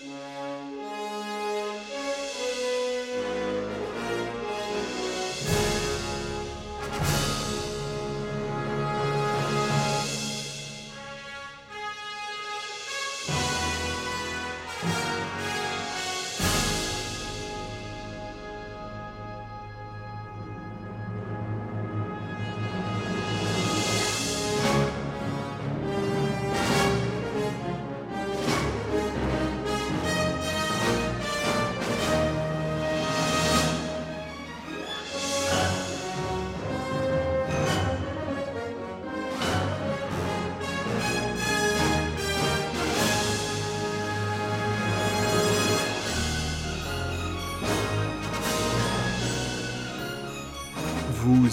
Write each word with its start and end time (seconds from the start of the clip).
Vous 0.00 0.37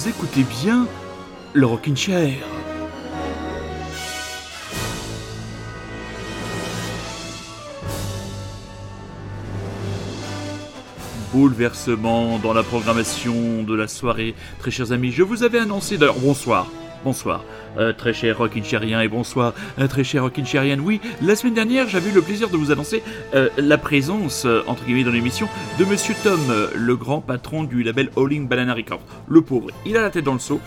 écoutez 0.07 0.43
bien 0.43 0.87
le 1.53 1.65
Rockin' 1.65 1.95
Chair. 1.95 2.33
Bouleversement 11.33 12.37
dans 12.39 12.53
la 12.53 12.61
programmation 12.61 13.63
de 13.63 13.73
la 13.73 13.87
soirée. 13.87 14.35
Très 14.59 14.69
chers 14.69 14.91
amis, 14.91 15.11
je 15.11 15.23
vous 15.23 15.43
avais 15.43 15.59
annoncé 15.59 15.97
d'ailleurs 15.97 16.19
bonsoir. 16.19 16.67
Bonsoir, 17.03 17.43
euh, 17.77 17.93
très 17.93 18.13
cher 18.13 18.37
Rockin' 18.37 18.63
et 19.01 19.07
bonsoir, 19.07 19.53
euh, 19.79 19.87
très 19.87 20.03
cher 20.03 20.23
Rockin' 20.23 20.45
Oui, 20.79 21.01
la 21.21 21.35
semaine 21.35 21.53
dernière, 21.53 21.87
j'avais 21.87 22.09
eu 22.09 22.13
le 22.13 22.21
plaisir 22.21 22.49
de 22.49 22.57
vous 22.57 22.71
annoncer 22.71 23.03
euh, 23.33 23.49
la 23.57 23.77
présence, 23.77 24.47
entre 24.67 24.83
guillemets, 24.85 25.03
dans 25.03 25.11
l'émission 25.11 25.47
de 25.79 25.85
Monsieur 25.85 26.15
Tom, 26.23 26.39
le 26.75 26.95
grand 26.95 27.21
patron 27.21 27.63
du 27.63 27.83
label 27.83 28.09
Howling 28.15 28.47
Banana 28.47 28.73
Records. 28.73 29.01
Le 29.27 29.41
pauvre, 29.41 29.69
il 29.85 29.97
a 29.97 30.01
la 30.01 30.09
tête 30.09 30.23
dans 30.23 30.33
le 30.33 30.39
seau. 30.39 30.59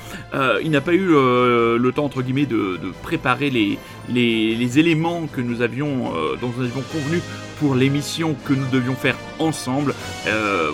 il 0.63 0.71
n'a 0.71 0.81
pas 0.81 0.95
eu 0.95 1.07
le 1.09 1.91
temps, 1.95 2.05
entre 2.05 2.23
guillemets, 2.23 2.47
de, 2.47 2.79
préparer 3.03 3.51
les, 3.51 3.79
les, 4.13 4.79
éléments 4.79 5.27
que 5.27 5.41
nous 5.41 5.63
avions, 5.63 6.13
dont 6.41 6.53
nous 6.57 6.65
avions 6.65 6.83
convenu 6.93 7.21
pour 7.59 7.75
l'émission 7.75 8.37
que 8.45 8.53
nous 8.53 8.67
devions 8.71 8.95
faire 8.95 9.17
ensemble. 9.39 9.95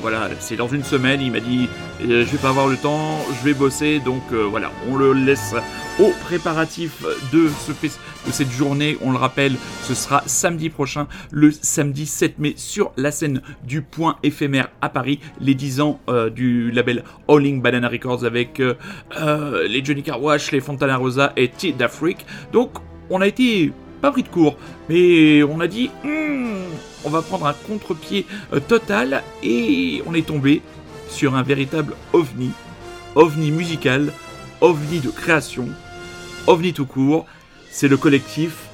voilà, 0.01 0.29
c'est 0.41 0.57
dans 0.57 0.69
une 0.69 0.85
semaine, 0.85 1.21
il 1.21 1.33
m'a 1.33 1.41
dit 1.41 1.69
je 2.01 2.25
vais 2.25 2.39
pas 2.39 2.49
avoir 2.49 2.67
le 2.67 2.77
temps, 2.77 3.19
je 3.41 3.45
vais 3.45 3.55
bosser, 3.55 4.01
donc 4.01 4.23
voilà, 4.33 4.71
on 4.91 4.97
le 4.97 5.13
laisse 5.13 5.55
au 6.01 6.11
préparatif 6.25 7.05
de, 7.33 7.49
ce, 7.49 7.73
de 7.73 8.33
cette 8.33 8.51
journée. 8.51 8.97
On 9.01 9.13
le 9.13 9.19
rappelle, 9.19 9.55
ce 9.83 9.95
sera 9.95 10.23
samedi 10.27 10.71
prochain, 10.71 11.07
le 11.31 11.51
samedi 11.51 12.07
7 12.07 12.39
mai, 12.39 12.55
sur 12.57 12.93
la 12.97 13.11
scène 13.11 13.43
du 13.65 13.83
Point 13.83 14.17
éphémère 14.23 14.69
à 14.81 14.89
Paris, 14.89 15.21
les 15.41 15.55
10 15.55 15.81
ans 15.81 16.01
euh, 16.09 16.31
du 16.31 16.71
label 16.71 17.05
Alling 17.29 17.63
Banana 17.63 17.89
Records 17.89 18.25
avec 18.25 18.61
euh, 18.61 18.75
euh, 19.21 19.67
les 19.69 19.85
Johnny 19.85 20.03
Carwash, 20.03 20.53
les 20.53 20.61
Fontana 20.61 20.97
Rosa 20.97 21.33
et 21.37 21.49
T 21.49 21.73
d'Afrique. 21.73 22.27
Donc, 22.53 22.71
on 23.11 23.21
a 23.21 23.27
été 23.27 23.73
pas 24.01 24.11
pris 24.11 24.23
de 24.23 24.29
court, 24.29 24.57
mais 24.89 25.43
on 25.43 25.61
a 25.61 25.67
dit, 25.67 25.91
hmm, 26.05 26.63
on 27.05 27.11
va 27.11 27.23
prendre 27.23 27.47
un 27.47 27.55
contre-pied 27.55 28.27
total 28.69 29.23
et 29.43 30.03
on 30.07 30.15
est 30.15 30.27
tombé 30.27 30.63
sur 31.09 31.35
un 31.35 31.43
véritable 31.43 31.95
ovni, 32.13 32.51
ovni 33.15 33.51
musical, 33.51 34.13
ovni 34.61 35.01
de 35.01 35.11
création, 35.11 35.69
ovni 36.47 36.73
tout 36.73 36.87
court. 36.87 37.27
C'est 37.71 37.89
le 37.89 37.97
collectif 37.97 38.69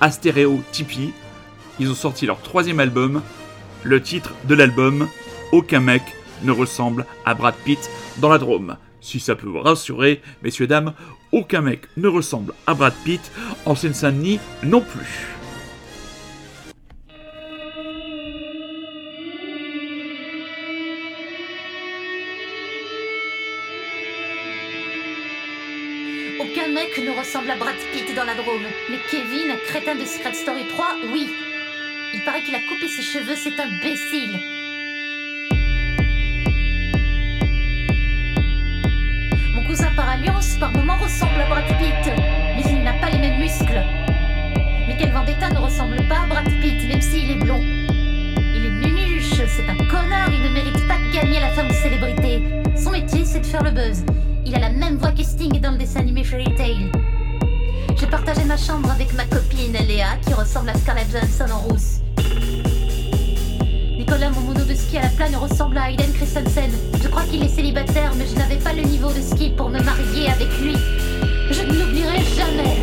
Astéréo 0.00 0.60
Tipeee. 0.72 1.12
Ils 1.78 1.90
ont 1.90 1.94
sorti 1.94 2.26
leur 2.26 2.40
troisième 2.40 2.80
album. 2.80 3.22
Le 3.82 4.02
titre 4.02 4.34
de 4.44 4.54
l'album, 4.54 5.08
Aucun 5.52 5.80
mec 5.80 6.02
ne 6.42 6.50
ressemble 6.50 7.06
à 7.24 7.34
Brad 7.34 7.54
Pitt 7.64 7.90
dans 8.18 8.28
la 8.28 8.38
Drôme. 8.38 8.76
Si 9.00 9.20
ça 9.20 9.36
peut 9.36 9.46
vous 9.46 9.60
rassurer, 9.60 10.20
messieurs, 10.42 10.66
dames, 10.66 10.92
aucun 11.36 11.60
mec 11.60 11.82
ne 11.98 12.08
ressemble 12.08 12.54
à 12.66 12.74
Brad 12.74 12.94
Pitt 13.04 13.30
en 13.66 13.74
Seine-Saint-Denis 13.74 14.40
non 14.62 14.80
plus. 14.80 15.36
ne 27.04 27.10
ressemble 27.10 27.50
à 27.50 27.56
Brad 27.56 27.74
Pitt 27.92 28.14
dans 28.14 28.24
la 28.24 28.34
Drôme. 28.34 28.66
Mais 28.90 28.98
Kevin, 29.10 29.54
crétin 29.66 29.94
de 29.94 30.04
Secret 30.04 30.32
Story 30.32 30.66
3, 30.68 30.96
oui. 31.12 31.28
Il 32.14 32.24
paraît 32.24 32.42
qu'il 32.42 32.54
a 32.54 32.60
coupé 32.60 32.88
ses 32.88 33.02
cheveux, 33.02 33.36
c'est 33.36 33.60
imbécile. 33.60 34.65
Par 40.58 40.72
moments, 40.72 40.96
ressemble 40.96 41.40
à 41.40 41.48
Brad 41.48 41.66
Pitt, 41.78 42.12
mais 42.56 42.62
il 42.68 42.82
n'a 42.82 42.94
pas 42.94 43.10
les 43.10 43.18
mêmes 43.18 43.40
muscles. 43.40 43.82
Mais 44.88 44.96
quel 44.98 45.12
Vendetta 45.12 45.50
ne 45.50 45.58
ressemble 45.58 45.96
pas 46.08 46.22
à 46.22 46.26
Brad 46.26 46.46
Pitt, 46.60 46.88
même 46.88 47.00
s'il 47.00 47.30
est 47.30 47.34
blond. 47.34 47.60
Il 47.60 48.64
est 48.64 48.86
nunuche, 48.86 49.42
c'est 49.46 49.68
un 49.68 49.76
connard, 49.86 50.30
il 50.32 50.42
ne 50.42 50.48
mérite 50.54 50.86
pas 50.88 50.96
de 50.98 51.12
gagner 51.14 51.40
la 51.40 51.50
femme 51.50 51.68
de 51.68 51.72
célébrité. 51.72 52.42
Son 52.76 52.90
métier, 52.90 53.24
c'est 53.24 53.40
de 53.40 53.46
faire 53.46 53.62
le 53.62 53.70
buzz. 53.70 54.04
Il 54.44 54.54
a 54.54 54.60
la 54.60 54.70
même 54.70 54.96
voix 54.96 55.12
que 55.12 55.22
Sting 55.22 55.60
dans 55.60 55.72
le 55.72 55.78
dessin 55.78 56.00
animé 56.00 56.24
Fairy 56.24 56.54
Tail. 56.56 56.90
J'ai 57.98 58.06
partagé 58.06 58.44
ma 58.44 58.56
chambre 58.56 58.90
avec 58.90 59.12
ma 59.14 59.24
copine 59.24 59.72
Léa 59.72 60.16
qui 60.26 60.34
ressemble 60.34 60.70
à 60.70 60.74
Scarlett 60.74 61.10
Johansson 61.10 61.52
en 61.52 61.58
rousse. 61.58 62.00
Nicolas, 64.06 64.30
mon 64.30 64.42
mono 64.42 64.64
de 64.64 64.72
ski 64.72 64.98
à 64.98 65.02
la 65.02 65.08
plane 65.08 65.34
ressemble 65.34 65.76
à 65.78 65.90
Aiden 65.90 66.12
Christensen. 66.12 66.70
Je 67.02 67.08
crois 67.08 67.24
qu'il 67.24 67.42
est 67.42 67.48
célibataire, 67.48 68.12
mais 68.16 68.24
je 68.24 68.36
n'avais 68.36 68.54
pas 68.54 68.72
le 68.72 68.82
niveau 68.82 69.08
de 69.08 69.20
ski 69.20 69.50
pour 69.50 69.68
me 69.68 69.80
marier 69.80 70.28
avec 70.28 70.46
lui. 70.60 70.76
Je 71.50 71.62
ne 71.62 71.72
l'oublierai 71.72 72.22
jamais. 72.36 72.76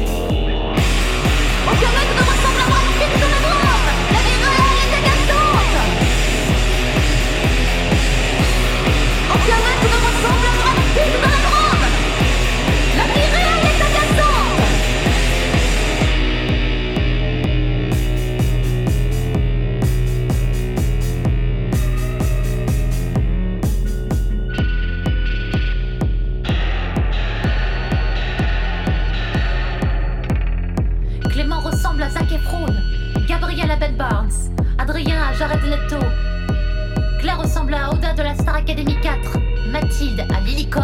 De 38.15 38.21
la 38.21 38.35
Star 38.35 38.55
Academy 38.55 38.95
4. 39.01 39.39
Mathilde 39.71 40.25
à 40.35 40.39
Lily 40.41 40.67
Cole. 40.67 40.83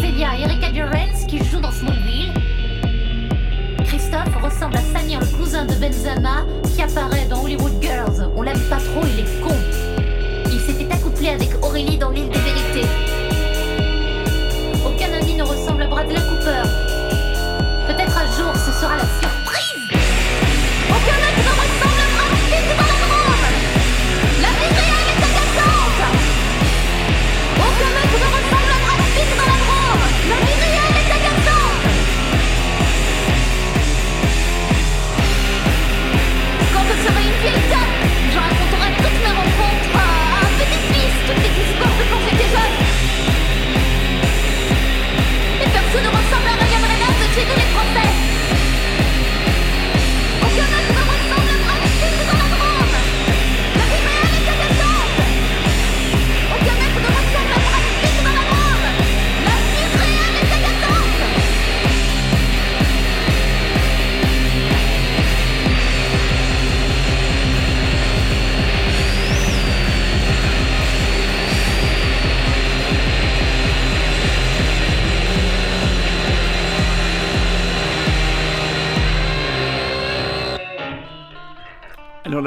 Célia 0.00 0.30
à 0.30 0.36
Erika 0.36 0.70
Durance 0.70 1.24
qui 1.26 1.38
joue 1.38 1.58
dans 1.58 1.70
Smallville. 1.72 2.32
Christophe 3.84 4.36
ressemble 4.42 4.76
à 4.76 4.80
Samir, 4.80 5.20
le 5.20 5.26
cousin 5.36 5.64
de 5.64 5.74
Benzema, 5.74 6.44
qui 6.64 6.82
apparaît 6.82 7.26
dans 7.28 7.42
Hollywood 7.42 7.72
Girls. 7.80 8.30
On 8.36 8.42
l'aime 8.42 8.60
pas 8.70 8.76
trop, 8.76 9.04
il 9.04 9.20
est 9.20 9.40
con. 9.40 9.54
Il 10.46 10.60
s'était 10.60 10.92
accouplé 10.92 11.30
avec 11.30 11.50
Aurélie 11.62 11.98
dans 11.98 12.07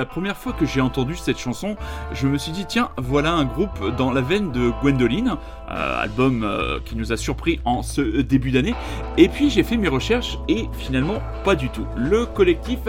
la 0.01 0.05
première 0.05 0.35
fois 0.35 0.51
que 0.51 0.65
j'ai 0.65 0.81
entendu 0.81 1.15
cette 1.15 1.37
chanson, 1.37 1.75
je 2.11 2.27
me 2.27 2.39
suis 2.39 2.51
dit 2.51 2.65
tiens, 2.67 2.89
voilà 2.97 3.33
un 3.33 3.45
groupe 3.45 3.95
dans 3.97 4.11
la 4.11 4.21
veine 4.21 4.51
de 4.51 4.71
Gwendoline, 4.81 5.35
euh, 5.69 6.01
album 6.01 6.43
euh, 6.43 6.79
qui 6.83 6.95
nous 6.95 7.11
a 7.11 7.17
surpris 7.17 7.59
en 7.65 7.83
ce 7.83 8.01
début 8.21 8.49
d'année. 8.49 8.73
Et 9.19 9.29
puis 9.29 9.51
j'ai 9.51 9.61
fait 9.61 9.77
mes 9.77 9.89
recherches 9.89 10.39
et 10.47 10.67
finalement 10.73 11.21
pas 11.43 11.53
du 11.53 11.69
tout. 11.69 11.85
Le 11.95 12.25
collectif 12.25 12.79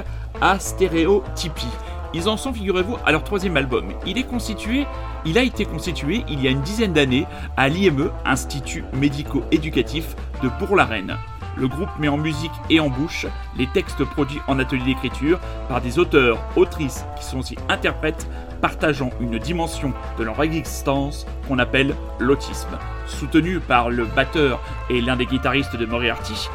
a 0.41 0.59
stéréotypie. 0.59 1.67
Ils 2.15 2.31
en 2.31 2.39
sont, 2.39 2.55
figurez-vous, 2.55 2.97
à 3.05 3.13
leur 3.13 3.25
troisième 3.25 3.59
album. 3.59 3.93
Il 4.07 4.17
est 4.17 4.27
constitué, 4.27 4.87
il 5.27 5.37
a 5.37 5.43
été 5.43 5.67
constitué 5.67 6.25
il 6.31 6.43
y 6.43 6.49
a 6.49 6.51
une 6.51 6.63
dizaine 6.63 6.95
d'années 6.95 7.27
à 7.59 7.69
l'IME, 7.69 8.11
Institut 8.25 8.85
médico-éducatif 8.95 10.17
de 10.43 10.49
Bourg-la-Reine. 10.59 11.19
Le 11.57 11.69
groupe 11.69 11.91
met 11.99 12.09
en 12.09 12.17
musique 12.17 12.53
et 12.71 12.81
en 12.81 12.89
bouche 12.89 13.27
les 13.57 13.67
textes 13.67 14.05
produits 14.05 14.41
en 14.49 14.59
atelier 14.59 14.95
d'écriture 14.95 15.39
par 15.69 15.81
des 15.81 15.99
auteurs, 15.99 16.39
autrices 16.57 17.05
qui 17.19 17.25
sont 17.25 17.39
aussi 17.39 17.57
interprètes, 17.69 18.27
partageant 18.61 19.11
une 19.21 19.39
dimension 19.39 19.93
de 20.19 20.25
leur 20.25 20.43
existence 20.43 21.27
qu'on 21.47 21.59
appelle 21.59 21.95
l'autisme. 22.19 22.79
Soutenu 23.07 23.61
par 23.61 23.91
le 23.91 24.05
batteur 24.05 24.61
et 24.89 25.01
l'un 25.01 25.17
des 25.17 25.27
guitaristes 25.27 25.77
de 25.77 25.87
Moriarty, 25.87 26.49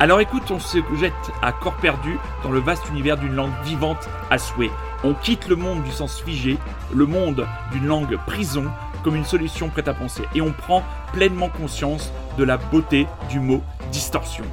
alors 0.00 0.20
écoute, 0.20 0.50
on 0.50 0.58
se 0.58 0.78
jette 0.98 1.12
à 1.42 1.52
corps 1.52 1.76
perdu 1.76 2.18
dans 2.42 2.50
le 2.50 2.58
vaste 2.58 2.88
univers 2.88 3.16
d'une 3.16 3.36
langue 3.36 3.52
vivante 3.62 4.08
à 4.30 4.38
souhait. 4.38 4.72
On 5.04 5.14
quitte 5.14 5.46
le 5.46 5.54
monde 5.54 5.84
du 5.84 5.92
sens 5.92 6.20
figé, 6.20 6.58
le 6.92 7.06
monde 7.06 7.46
d'une 7.70 7.86
langue 7.86 8.18
prison, 8.26 8.64
comme 9.04 9.14
une 9.14 9.24
solution 9.24 9.68
prête 9.68 9.86
à 9.86 9.94
penser, 9.94 10.24
et 10.34 10.40
on 10.40 10.50
prend 10.50 10.82
pleinement 11.12 11.48
conscience 11.48 12.12
de 12.36 12.42
la 12.42 12.56
beauté 12.56 13.06
du 13.30 13.38
mot 13.38 13.62
distorsion. 13.92 14.44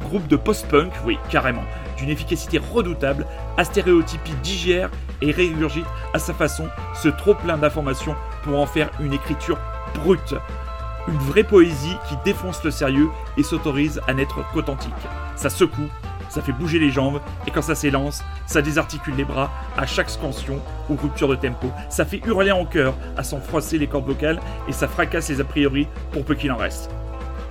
Groupe 0.00 0.28
de 0.28 0.36
post-punk, 0.36 0.92
oui, 1.06 1.18
carrément, 1.30 1.64
d'une 1.96 2.10
efficacité 2.10 2.58
redoutable, 2.58 3.26
Astéréotypie 3.56 4.34
digère 4.42 4.90
et 5.22 5.30
régurgite 5.30 5.86
à 6.12 6.18
sa 6.18 6.34
façon 6.34 6.68
ce 6.94 7.08
trop 7.08 7.34
plein 7.34 7.56
d'informations 7.56 8.16
pour 8.42 8.58
en 8.58 8.66
faire 8.66 8.90
une 9.00 9.12
écriture 9.12 9.58
brute. 9.94 10.34
Une 11.08 11.18
vraie 11.18 11.44
poésie 11.44 11.96
qui 12.08 12.16
défonce 12.24 12.62
le 12.64 12.70
sérieux 12.70 13.08
et 13.36 13.42
s'autorise 13.42 14.00
à 14.06 14.14
n'être 14.14 14.44
qu'authentique. 14.52 14.92
Ça 15.36 15.50
secoue, 15.50 15.88
ça 16.28 16.42
fait 16.42 16.52
bouger 16.52 16.78
les 16.78 16.90
jambes, 16.90 17.20
et 17.46 17.50
quand 17.50 17.62
ça 17.62 17.74
s'élance, 17.74 18.22
ça 18.46 18.62
désarticule 18.62 19.16
les 19.16 19.24
bras 19.24 19.50
à 19.76 19.86
chaque 19.86 20.10
scansion 20.10 20.60
ou 20.88 20.96
rupture 20.96 21.28
de 21.28 21.34
tempo. 21.34 21.70
Ça 21.88 22.04
fait 22.04 22.20
hurler 22.24 22.52
en 22.52 22.64
chœur 22.64 22.94
à 23.16 23.24
s'en 23.24 23.40
froisser 23.40 23.78
les 23.78 23.88
cordes 23.88 24.06
vocales, 24.06 24.40
et 24.68 24.72
ça 24.72 24.88
fracasse 24.88 25.28
les 25.28 25.40
a 25.40 25.44
priori 25.44 25.88
pour 26.12 26.24
peu 26.24 26.34
qu'il 26.34 26.52
en 26.52 26.56
reste. 26.56 26.90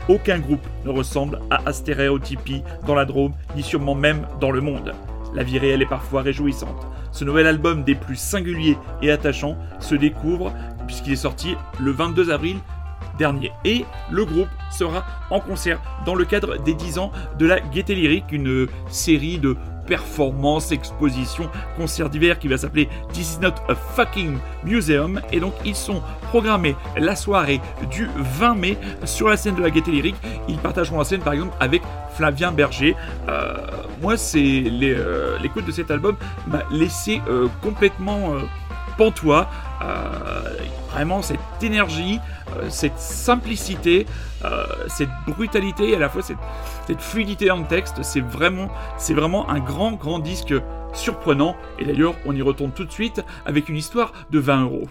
Aucun 0.10 0.40
groupe 0.40 0.66
ne 0.86 0.90
ressemble 0.90 1.40
à 1.52 1.62
Astéréotypie 1.68 2.64
dans 2.88 2.96
la 2.96 3.06
Drôme, 3.06 3.34
ni 3.56 3.62
sûrement 3.62 3.94
même 3.94 4.26
dans 4.42 4.50
le 4.50 4.60
monde. 4.60 4.96
La 5.36 5.44
vie 5.44 5.60
réelle 5.60 5.84
est 5.84 5.90
parfois 5.90 6.24
réjouissante. 6.24 6.88
Ce 7.12 7.24
nouvel 7.24 7.46
album 7.46 7.84
des 7.84 7.94
plus 7.94 8.16
singuliers 8.16 8.78
et 9.04 9.12
attachants 9.12 9.56
se 9.80 9.94
découvre 9.94 10.52
puisqu'il 10.88 11.14
est 11.14 11.16
sorti 11.16 11.56
le 11.80 11.92
22 11.92 12.32
avril 12.32 12.58
dernier. 13.20 13.52
Et 13.66 13.86
le 14.10 14.26
groupe 14.26 14.48
sera 14.72 15.06
en 15.30 15.40
concert 15.40 15.80
dans 16.08 16.16
le 16.16 16.26
cadre 16.26 16.58
des 16.58 16.74
10 16.74 16.98
ans 16.98 17.12
de 17.38 17.46
la 17.46 17.60
Gaieté 17.60 17.94
Lyrique, 17.94 18.32
une 18.32 18.68
série 18.90 19.38
de 19.38 19.56
performances, 19.90 20.72
expositions, 20.72 21.50
concerts 21.76 22.10
divers 22.10 22.40
qui 22.40 22.48
va 22.48 22.58
s'appeler 22.58 22.88
This 23.12 23.34
is 23.34 23.40
not 23.42 23.56
a 23.68 23.76
fucking 23.76 24.38
museum. 24.64 25.20
Et 25.34 25.40
donc 25.42 25.54
ils 25.66 25.76
sont 25.76 26.02
programmés 26.30 26.76
la 26.96 27.16
soirée 27.16 27.60
du 27.92 28.08
20 28.16 28.56
mai 28.56 28.78
sur 29.04 29.28
la 29.28 29.36
scène 29.36 29.56
de 29.56 29.62
la 29.62 29.70
Gaieté 29.70 29.92
Lyrique. 29.92 30.16
Ils 30.48 30.58
partageront 30.58 31.00
la 31.00 31.04
scène 31.04 31.22
par 31.22 31.34
exemple 31.34 31.56
avec 31.60 31.82
Flavien 32.20 32.52
Berger. 32.52 32.96
Euh, 33.30 33.54
moi, 34.02 34.18
c'est 34.18 34.64
euh, 34.66 35.38
l'écoute 35.42 35.66
de 35.66 35.72
cet 35.72 35.90
album 35.90 36.18
m'a 36.48 36.64
laissé 36.70 37.22
euh, 37.30 37.48
complètement 37.62 38.34
pantois. 38.98 39.50
vraiment 40.92 41.22
cette 41.22 41.40
énergie, 41.62 42.20
cette 42.70 43.00
simplicité, 43.00 44.06
cette 44.88 45.10
brutalité 45.28 45.90
et 45.90 45.96
à 45.96 46.00
la 46.00 46.10
fois 46.10 46.22
cette, 46.22 47.02
fluidité 47.02 47.46
dans 47.46 47.58
le 47.58 47.68
texte, 47.68 48.02
c'est 48.04 48.22
vraiment, 48.22 48.70
c'est 48.98 49.14
vraiment 49.14 49.50
un 49.50 49.60
grand, 49.60 49.92
grand 49.94 50.20
disque 50.20 50.54
surprenant. 50.94 51.56
Et 51.78 51.86
d'ailleurs, 51.86 52.16
on 52.26 52.36
y 52.36 52.42
retourne 52.42 52.72
tout 52.72 52.86
de 52.86 52.92
suite 52.92 53.22
avec 53.46 53.70
une 53.70 53.78
histoire 53.78 54.12
de 54.32 54.40
20 54.40 54.64
euros. 54.64 54.88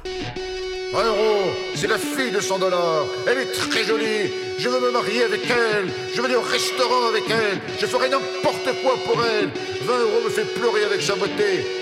20 0.92 1.04
euros, 1.04 1.50
c'est 1.74 1.86
la 1.86 1.98
fille 1.98 2.32
de 2.32 2.40
100 2.40 2.60
dollars. 2.60 3.04
Elle 3.26 3.38
est 3.38 3.52
très 3.52 3.84
jolie. 3.84 4.32
Je 4.58 4.68
veux 4.68 4.80
me 4.80 4.90
marier 4.90 5.22
avec 5.24 5.42
elle. 5.50 5.88
Je 6.14 6.20
veux 6.20 6.26
aller 6.26 6.36
au 6.36 6.40
restaurant 6.40 7.08
avec 7.10 7.24
elle. 7.28 7.60
Je 7.78 7.86
ferai 7.86 8.08
n'importe 8.08 8.70
quoi 8.82 8.94
pour 9.04 9.22
elle. 9.22 9.50
20 9.82 9.98
euros 9.98 10.24
me 10.24 10.30
fait 10.30 10.46
pleurer 10.54 10.84
avec 10.84 11.02
sa 11.02 11.14
beauté. 11.14 11.77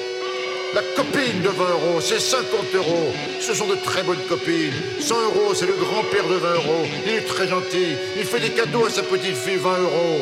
La 0.75 0.83
copine 0.95 1.43
de 1.43 1.49
20 1.49 1.65
euros, 1.71 2.01
c'est 2.01 2.21
50 2.21 2.75
euros. 2.75 3.13
Ce 3.41 3.55
sont 3.55 3.67
de 3.67 3.77
très 3.77 4.03
bonnes 4.03 4.23
copines. 4.29 4.73
100 5.01 5.15
euros, 5.23 5.55
c'est 5.55 5.67
le 5.67 5.75
grand-père 5.75 6.27
de 6.29 6.35
20 6.35 6.55
euros. 6.55 6.87
Il 7.07 7.13
est 7.13 7.27
très 7.27 7.49
gentil. 7.49 7.97
Il 8.17 8.25
fait 8.25 8.41
des 8.41 8.51
cadeaux 8.51 8.85
à 8.85 8.91
sa 8.91 9.03
petite 9.03 9.37
fille 9.37 9.57
20 9.57 9.79
euros. 9.79 10.21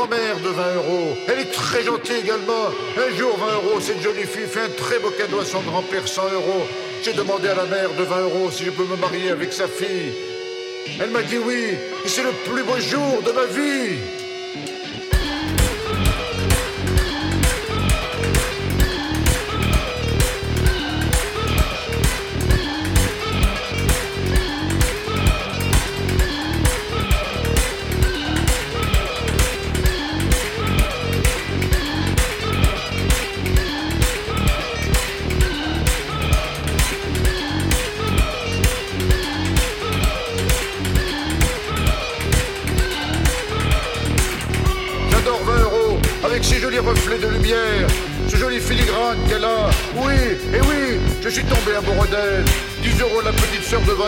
Grand-mère 0.00 0.40
de 0.40 0.48
20 0.48 0.74
euros. 0.76 1.16
Elle 1.28 1.40
est 1.40 1.52
très 1.52 1.82
gentille 1.82 2.20
également. 2.24 2.68
Un 2.96 3.16
jour, 3.16 3.36
20 3.36 3.46
euros, 3.56 3.80
cette 3.80 4.00
jolie 4.00 4.22
fille 4.22 4.46
fait 4.46 4.60
un 4.60 4.68
très 4.70 4.98
beau 4.98 5.10
cadeau 5.10 5.40
à 5.40 5.44
son 5.44 5.60
grand-père, 5.60 6.08
100 6.08 6.22
euros. 6.32 6.66
J'ai 7.02 7.12
demandé 7.12 7.48
à 7.48 7.54
la 7.54 7.66
mère 7.66 7.90
de 7.92 8.02
20 8.02 8.20
euros 8.20 8.50
si 8.50 8.64
je 8.64 8.70
peux 8.70 8.84
me 8.84 8.96
marier 8.96 9.30
avec 9.30 9.52
sa 9.52 9.68
fille. 9.68 10.12
Elle 10.98 11.10
m'a 11.10 11.22
dit 11.22 11.36
oui, 11.36 11.74
et 12.04 12.08
c'est 12.08 12.22
le 12.22 12.32
plus 12.50 12.62
beau 12.62 12.78
jour 12.78 13.22
de 13.26 13.32
ma 13.32 13.44
vie. 13.44 13.98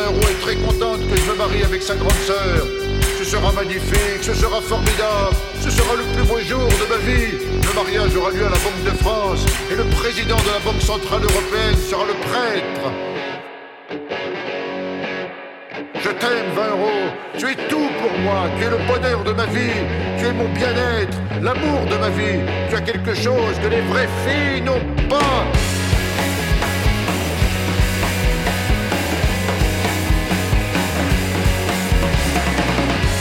Sœur 0.03 0.13
de 0.13 0.17
20 0.17 0.19
euros 0.19 0.29
est 0.31 0.41
très 0.41 0.57
contente 0.57 1.01
que 1.09 1.17
je 1.17 1.31
me 1.31 1.37
marie 1.37 1.63
avec 1.63 1.83
sa 1.83 1.95
grande 1.95 2.23
sœur. 2.27 2.67
Ce 3.19 3.25
sera 3.25 3.53
magnifique, 3.53 4.23
ce 4.23 4.35
sera 4.35 4.61
formidable, 4.61 5.37
ce 5.61 5.71
sera 5.71 5.95
le 5.95 6.03
plus 6.15 6.27
beau 6.27 6.41
jour 6.41 6.67
de 6.67 6.87
ma 6.89 6.99
vie. 6.99 7.39
Le 7.63 7.75
mariage 7.75 8.17
aura 8.17 8.31
lieu 8.31 8.45
à 8.45 8.51
la 8.51 8.59
Banque 8.59 8.85
de 8.85 8.97
France 9.03 9.47
et 9.71 9.77
le 9.77 9.85
président 9.85 10.37
de 10.37 10.51
la 10.53 10.59
Banque 10.65 10.83
Centrale 10.83 11.23
Européenne 11.23 11.77
sera 11.89 12.05
le 12.05 12.15
prêtre. 12.29 12.85
Je 16.05 16.11
t'aime, 16.11 16.51
20 16.57 16.69
euros. 16.71 17.03
Tu 17.39 17.47
es 17.47 17.55
tout 17.69 17.91
pour 18.01 18.19
moi. 18.19 18.49
Tu 18.59 18.65
es 18.65 18.71
le 18.71 18.79
bonheur 18.89 19.23
de 19.23 19.33
ma 19.33 19.47
vie. 19.47 19.79
Tu 20.19 20.27
es 20.27 20.33
mon 20.33 20.49
bien-être, 20.49 21.17
l'amour 21.41 21.87
de 21.89 21.97
ma 21.97 22.11
vie. 22.11 22.41
Tu 22.69 22.75
as 22.75 22.81
quelque 22.81 23.15
chose 23.15 23.55
que 23.63 23.69
les 23.69 23.83
vraies 23.83 24.09
filles 24.27 24.63
n'ont 24.63 24.83
pas. 25.09 25.62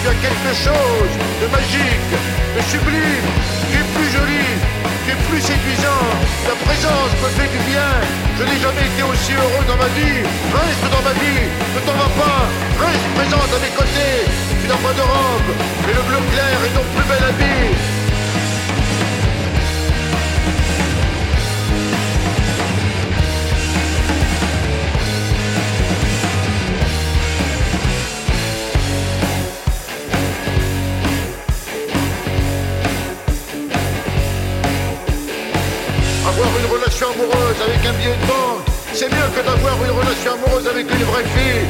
Tu 0.02 0.08
as 0.10 0.18
quelque 0.18 0.54
chose 0.58 1.14
de 1.42 1.48
magique, 1.54 2.14
de 2.58 2.62
sublime. 2.74 3.30
Tu 3.70 3.78
es 3.78 3.86
plus 3.94 4.10
jolie, 4.10 4.58
tu 5.06 5.12
es 5.14 5.20
plus 5.30 5.42
séduisant. 5.42 6.10
Ta 6.42 6.58
présence 6.66 7.14
me 7.22 7.30
fait 7.38 7.50
du 7.54 7.62
bien. 7.70 7.92
Je 8.38 8.44
n'ai 8.50 8.58
jamais 8.58 8.86
été 8.90 9.04
aussi 9.06 9.34
heureux 9.38 9.66
dans 9.70 9.78
ma 9.78 9.90
vie. 9.94 10.26
Reste 10.58 10.88
dans 10.90 11.06
ma 11.06 11.14
vie, 11.22 11.46
ne 11.76 11.80
t'en 11.86 11.94
vas 12.02 12.14
pas. 12.18 12.42
Reste 12.82 13.08
présente 13.14 13.52
à 13.54 13.60
mes 13.62 13.74
côtés. 13.78 14.26
Tu 14.58 14.66
n'as 14.66 14.82
pas 14.82 14.94
de 14.98 15.06
robe, 15.06 15.52
mais 15.86 15.94
le 15.94 16.02
bleu 16.10 16.18
clair 16.34 16.58
est 16.66 16.74
ton 16.74 16.86
plus 16.98 17.06
bel 17.06 17.24
habit. 17.30 18.01
Un 37.24 37.94
billet 37.94 38.16
de 38.16 38.28
banque. 38.28 38.66
C'est 38.94 39.10
mieux 39.10 39.30
que 39.36 39.46
d'avoir 39.46 39.76
une 39.84 39.92
relation 39.92 40.34
amoureuse 40.34 40.68
avec 40.68 40.90
une 40.90 41.04
vraie 41.06 41.24
fille. 41.24 41.66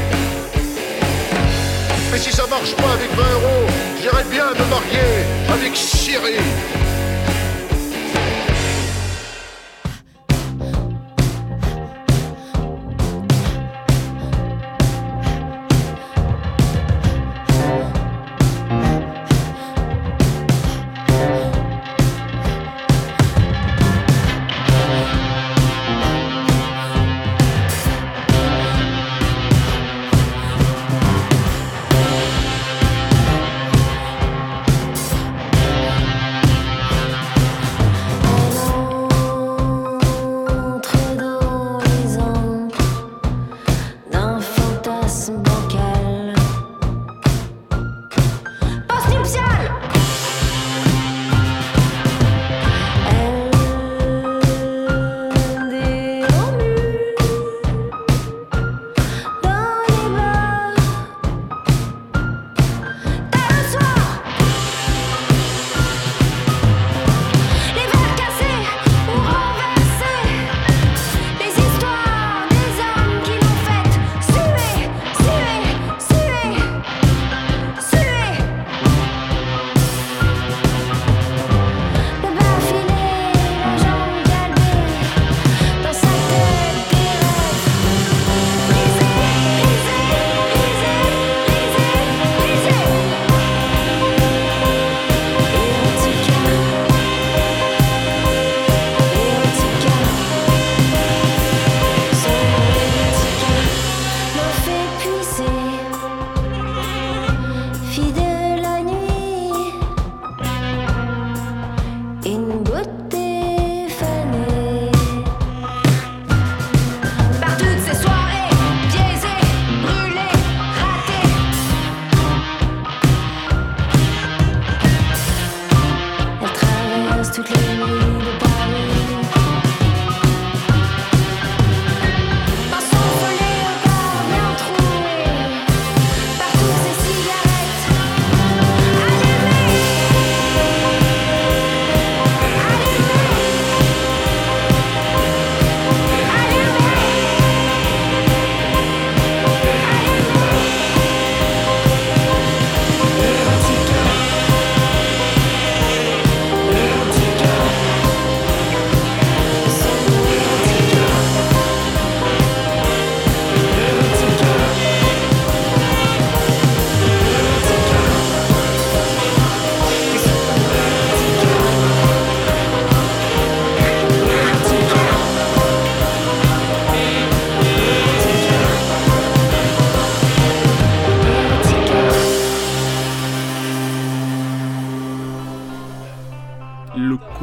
Mais 2.12 2.18
si 2.18 2.32
ça 2.32 2.46
marche 2.48 2.76
pas 2.76 2.92
avec 2.94 3.10
20 3.16 3.24
euros, 3.24 3.68
j'irais 4.02 4.24
bien 4.30 4.46
me 4.50 4.70
marier 4.70 5.26
avec 5.54 5.76
Cyril. 5.76 6.81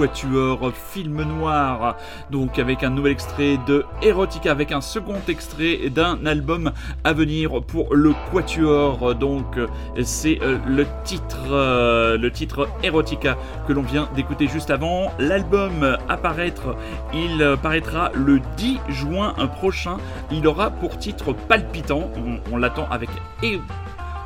Quatuor 0.08 0.72
film 0.72 1.22
noir, 1.22 1.96
donc 2.30 2.58
avec 2.58 2.82
un 2.82 2.88
nouvel 2.88 3.12
extrait 3.12 3.58
de 3.66 3.84
Erotica, 4.00 4.50
avec 4.50 4.72
un 4.72 4.80
second 4.80 5.20
extrait 5.28 5.90
d'un 5.90 6.24
album 6.24 6.72
à 7.04 7.12
venir 7.12 7.62
pour 7.62 7.94
le 7.94 8.14
Quatuor. 8.32 9.14
Donc 9.16 9.58
c'est 10.02 10.38
euh, 10.40 10.56
le 10.66 10.86
titre, 11.04 11.48
euh, 11.50 12.16
le 12.16 12.30
titre 12.30 12.70
Erotica 12.82 13.36
que 13.66 13.74
l'on 13.74 13.82
vient 13.82 14.08
d'écouter 14.16 14.48
juste 14.48 14.70
avant. 14.70 15.12
L'album 15.18 15.98
apparaître, 16.08 16.74
il 17.12 17.56
paraîtra 17.62 18.10
le 18.14 18.40
10 18.56 18.80
juin 18.88 19.34
prochain. 19.58 19.98
Il 20.30 20.46
aura 20.46 20.70
pour 20.70 20.96
titre 20.96 21.34
palpitant. 21.34 22.10
On, 22.50 22.56
l'attend 22.56 22.88
avec 22.90 23.10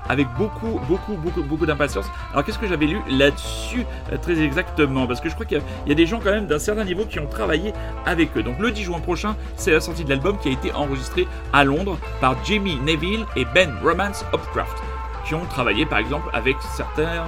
avec 0.09 0.27
beaucoup, 0.37 0.81
beaucoup, 0.89 1.15
beaucoup, 1.15 1.43
beaucoup 1.43 1.67
d'impatience. 1.67 2.07
Alors 2.33 2.45
qu'est-ce 2.45 2.59
que 2.59 2.67
j'avais 2.67 2.87
lu 2.87 3.01
là-dessus 3.09 3.85
euh, 4.13 4.17
très 4.17 4.41
exactement? 4.41 5.07
Parce 5.07 5.21
que 5.21 5.29
je 5.29 5.35
crois 5.35 5.47
qu'il 5.47 5.61
y, 5.87 5.93
a 5.93 5.95
des 5.95 6.07
gens 6.07 6.21
quand 6.21 6.31
même 6.31 6.47
d'un 6.47 6.59
certain 6.59 6.85
niveau 6.85 7.05
qui 7.05 7.19
ont 7.21 7.27
travaillé 7.27 7.73
avec 8.07 8.37
eux. 8.37 8.43
Donc 8.43 8.59
le 8.59 8.71
10 8.71 8.83
juin 8.85 9.01
prochain, 9.01 9.37
c'est 9.57 9.73
la 9.73 9.81
sortie 9.81 10.05
de 10.05 10.11
l'album 10.11 10.39
qui 10.39 10.49
a 10.49 10.53
été 10.53 10.73
enregistré 10.73 11.27
à 11.53 11.65
Londres 11.65 11.99
par 12.21 12.43
Jamie 12.45 12.77
Neville 12.77 13.25
et 13.37 13.45
Ben 13.55 13.73
Romance 13.83 14.25
Upcraft, 14.33 14.77
qui 15.27 15.35
ont 15.35 15.45
travaillé 15.47 15.87
par 15.87 15.99
exemple 15.99 16.29
avec 16.33 16.57
certains 16.77 17.25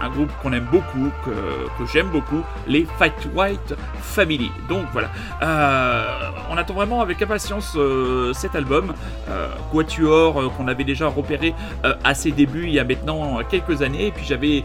un 0.00 0.08
groupe 0.10 0.30
qu'on 0.42 0.52
aime 0.52 0.66
beaucoup, 0.70 1.10
que, 1.24 1.86
j'aime 1.92 2.08
beaucoup, 2.08 2.42
les 2.66 2.86
Fight 2.98 3.28
White 3.34 3.74
Family. 4.00 4.50
Donc 4.68 4.86
voilà, 4.92 5.10
euh, 5.42 6.30
on 6.50 6.56
attend 6.56 6.74
vraiment 6.74 7.00
avec 7.00 7.20
impatience 7.22 7.74
euh, 7.76 8.32
cet 8.32 8.54
album, 8.54 8.94
euh, 9.28 9.48
Quatuor, 9.72 10.52
qu'on 10.56 10.68
avait 10.68 10.84
déjà 10.84 11.08
repéré 11.08 11.54
à 12.04 12.14
ses 12.14 12.30
débuts 12.30 12.64
il 12.64 12.72
y 12.72 12.78
a 12.78 12.84
maintenant 12.84 13.40
quelques 13.48 13.82
années, 13.82 14.08
et 14.08 14.10
puis 14.10 14.24
j'avais 14.26 14.64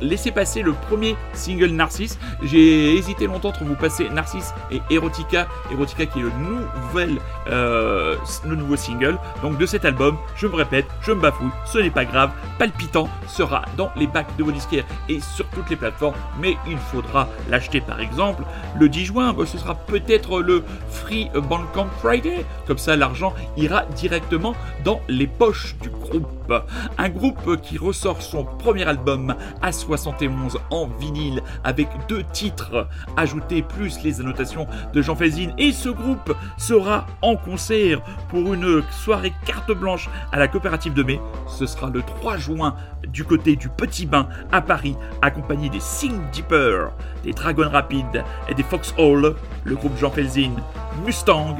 laissez 0.00 0.30
passer 0.30 0.62
le 0.62 0.72
premier 0.72 1.16
single 1.32 1.70
Narcisse. 1.70 2.18
J'ai 2.42 2.94
hésité 2.96 3.26
longtemps 3.26 3.50
entre 3.50 3.64
vous 3.64 3.74
passer 3.74 4.08
Narcisse 4.10 4.54
et 4.70 4.80
Erotica. 4.90 5.46
Erotica 5.72 6.06
qui 6.06 6.20
est 6.20 6.22
le, 6.22 6.30
nouvel, 6.30 7.18
euh, 7.48 8.16
le 8.46 8.56
nouveau 8.56 8.76
single 8.76 9.18
donc 9.42 9.58
de 9.58 9.66
cet 9.66 9.84
album. 9.84 10.16
Je 10.36 10.46
me 10.46 10.54
répète, 10.54 10.86
je 11.02 11.12
me 11.12 11.20
bafouille, 11.20 11.50
ce 11.66 11.78
n'est 11.78 11.90
pas 11.90 12.04
grave. 12.04 12.30
Palpitant 12.58 13.08
sera 13.26 13.62
dans 13.76 13.90
les 13.96 14.06
bacs 14.06 14.36
de 14.36 14.44
vos 14.44 14.52
disquaires 14.52 14.84
et 15.08 15.20
sur 15.20 15.46
toutes 15.48 15.70
les 15.70 15.76
plateformes, 15.76 16.14
mais 16.40 16.56
il 16.68 16.78
faudra 16.78 17.28
l'acheter 17.48 17.80
par 17.80 18.00
exemple 18.00 18.42
le 18.78 18.88
10 18.88 19.04
juin. 19.06 19.34
ce 19.46 19.58
sera 19.58 19.74
peut-être 19.74 20.40
le 20.40 20.62
Free 20.90 21.30
Bandcamp 21.34 21.88
Friday. 22.00 22.44
Comme 22.66 22.78
ça, 22.78 22.96
l'argent 22.96 23.34
ira 23.56 23.84
directement 23.96 24.54
dans 24.84 25.00
les 25.08 25.26
poches 25.26 25.76
du 25.80 25.90
groupe. 25.90 26.52
Un 26.98 27.08
groupe 27.08 27.60
qui 27.62 27.78
ressort 27.78 28.22
son 28.22 28.44
premier 28.44 28.84
album 28.84 29.34
à 29.62 29.72
71 29.90 30.58
en 30.70 30.86
vinyle 30.86 31.42
avec 31.64 31.88
deux 32.08 32.22
titres 32.22 32.86
ajoutés 33.16 33.62
plus 33.62 34.00
les 34.04 34.20
annotations 34.20 34.68
de 34.92 35.02
Jean 35.02 35.16
Felsine. 35.16 35.52
Et 35.58 35.72
ce 35.72 35.88
groupe 35.88 36.32
sera 36.58 37.06
en 37.22 37.34
concert 37.34 38.00
pour 38.28 38.54
une 38.54 38.82
soirée 38.92 39.32
carte 39.44 39.72
blanche 39.72 40.08
à 40.30 40.38
la 40.38 40.46
coopérative 40.46 40.94
de 40.94 41.02
mai. 41.02 41.20
Ce 41.48 41.66
sera 41.66 41.90
le 41.90 42.02
3 42.02 42.36
juin 42.36 42.76
du 43.08 43.24
côté 43.24 43.56
du 43.56 43.68
Petit 43.68 44.06
Bain 44.06 44.28
à 44.52 44.60
Paris, 44.60 44.96
accompagné 45.22 45.68
des 45.68 45.80
Sing 45.80 46.20
Deeper, 46.32 46.92
des 47.24 47.32
Dragon 47.32 47.68
Rapid 47.68 48.22
et 48.48 48.54
des 48.54 48.62
Foxhole, 48.62 49.34
le 49.64 49.74
groupe 49.74 49.98
Jean 49.98 50.10
Felsine, 50.10 50.56
Mustang. 51.04 51.56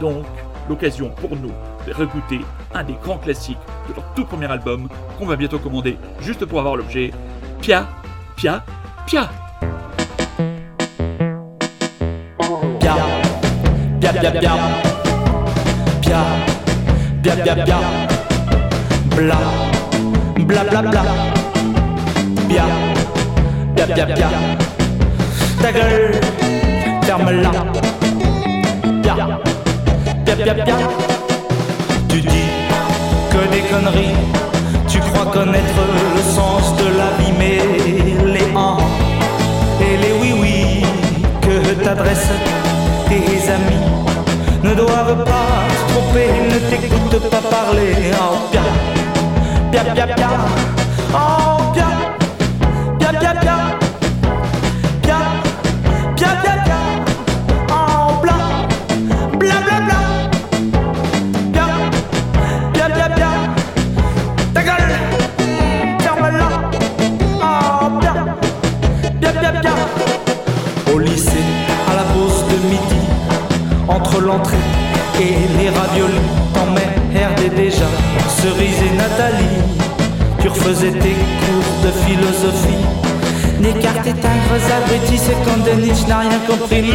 Donc, 0.00 0.24
l'occasion 0.70 1.10
pour 1.10 1.36
nous 1.36 1.52
de 1.86 1.92
réécouter 1.92 2.40
un 2.72 2.84
des 2.84 2.94
grands 2.94 3.18
classiques 3.18 3.58
de 3.88 3.94
leur 3.94 4.04
tout 4.14 4.24
premier 4.24 4.50
album 4.50 4.88
qu'on 5.18 5.26
va 5.26 5.36
bientôt 5.36 5.58
commander 5.58 5.98
juste 6.20 6.44
pour 6.46 6.58
avoir 6.58 6.76
l'objet 6.76 7.12
Pia, 7.64 7.86
Pia, 8.36 8.62
Pia. 9.06 9.24
Pia, 12.78 12.94
Pia, 14.00 14.12
Pia, 14.12 14.30
Pia. 14.40 14.54
Pia, 16.02 16.20
Pia, 17.22 17.54
Pia, 17.54 17.64
Pia. 17.64 17.78
Bla, 19.16 19.38
bla, 20.44 20.62
bla, 20.64 20.82
bla. 20.82 21.02
Pia, 22.48 22.64
Pia, 23.74 23.86
Pia, 23.94 24.06
Pia. 24.12 24.28
Ta 25.62 25.72
gueule, 25.72 26.20
ferme-la. 27.06 27.50
Pia, 29.02 29.14
Pia, 30.26 30.34
Pia, 30.36 30.64
Pia. 30.64 30.76
Tu 32.08 32.20
dis 32.20 32.50
que 33.32 33.40
des 33.50 33.62
conneries 33.70 34.43
crois 35.14 35.32
connaître 35.32 35.80
le 36.16 36.22
sens 36.22 36.76
de 36.76 36.88
la 36.98 37.10
vie, 37.18 37.32
mais 37.38 37.58
les 38.34 38.56
ans 38.56 38.78
et 39.80 39.96
les 39.96 40.12
oui-oui 40.20 40.82
que 41.40 41.74
t'adressent 41.82 42.40
tes 43.08 43.50
amis 43.50 43.84
ne 44.62 44.74
doivent 44.74 45.24
pas 45.24 45.54
se 45.78 45.92
tromper, 45.92 46.28
ne 46.52 46.58
t'écoutent 46.70 47.30
pas 47.30 47.42
parler. 47.50 47.94
Oh, 48.20 48.36
pia, 49.70 49.84
pia, 49.94 50.06
pia, 50.06 50.28
oh, 51.14 51.43
et 75.20 75.62
les 75.62 75.70
raviolis, 75.70 76.28
t'emmerdais 76.52 77.54
déjà 77.54 77.86
Cerise 78.28 78.82
et 78.82 78.96
Nathalie. 78.96 79.62
Tu 80.40 80.48
refaisais 80.48 80.92
tes 80.92 81.16
cours 81.42 81.72
de 81.84 81.90
philosophie. 82.04 82.84
Descartes 83.60 84.06
est 84.06 84.10
un 84.10 84.38
gros 84.46 84.64
abruti, 84.76 85.18
c'est 85.18 85.36
quand 85.44 85.76
Nietzsche 85.76 86.06
n'a 86.08 86.18
rien 86.20 86.38
compris. 86.48 86.92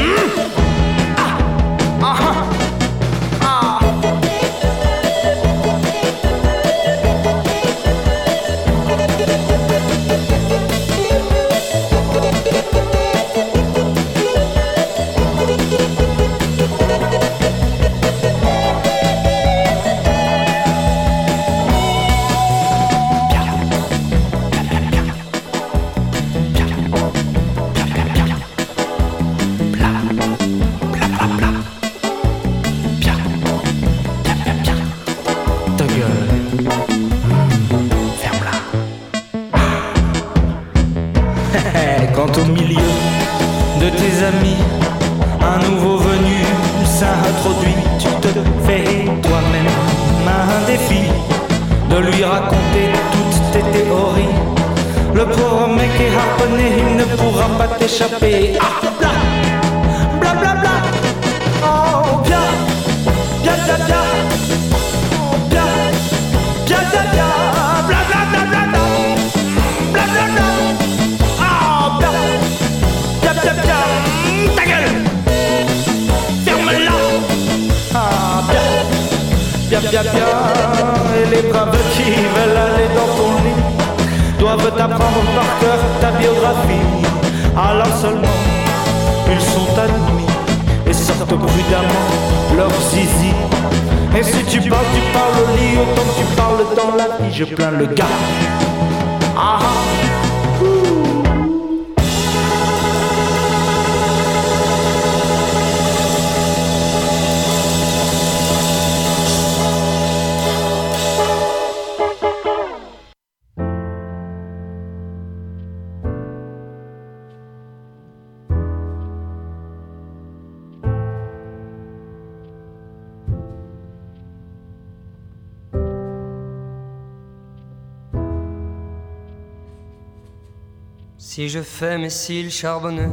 Mes 132.10 132.16
cils 132.16 132.50
charbonneux 132.50 133.12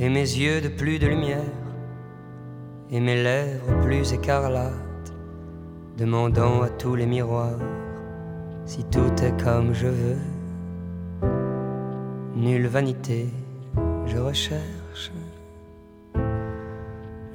et 0.00 0.08
mes 0.08 0.20
yeux 0.20 0.62
de 0.62 0.68
plus 0.68 0.98
de 0.98 1.06
lumière 1.06 1.52
et 2.90 2.98
mes 2.98 3.22
lèvres 3.22 3.78
plus 3.82 4.14
écarlates, 4.14 5.12
demandant 5.98 6.62
à 6.62 6.70
tous 6.70 6.94
les 6.94 7.04
miroirs 7.04 7.60
si 8.64 8.84
tout 8.84 9.12
est 9.22 9.38
comme 9.44 9.74
je 9.74 9.86
veux, 9.86 10.22
nulle 12.34 12.68
vanité, 12.68 13.28
je 14.06 14.16
recherche 14.16 15.12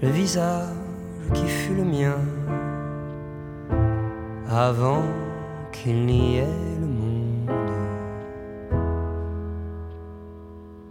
le 0.02 0.10
visage 0.10 0.74
qui 1.36 1.46
fut 1.46 1.76
le 1.76 1.86
mien 1.86 2.18
avant 4.50 5.04
qu'il 5.72 6.08
n'y 6.08 6.38
ait 6.38 6.78
le 6.82 6.88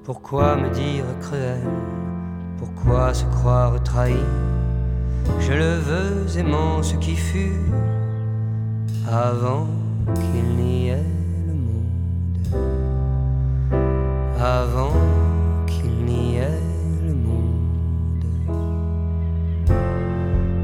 Pourquoi 0.05 0.57
me 0.57 0.69
dire 0.71 1.05
cruel? 1.21 1.61
Pourquoi 2.59 3.15
se 3.15 3.25
croire 3.27 3.81
trahi? 3.85 4.17
Je 5.39 5.53
le 5.53 5.77
veux 5.77 6.39
aimant 6.39 6.83
ce 6.83 6.97
qui 6.97 7.15
fut 7.15 7.61
avant 9.09 9.69
qu'il 10.17 10.57
n'y 10.57 10.89
ait 10.89 11.07
le 11.47 11.55
monde. 11.55 11.87
Avant 14.41 14.93
qu'il 15.69 15.95
n'y 16.05 16.39
ait 16.39 16.61
le 17.07 17.15
monde. 17.15 18.25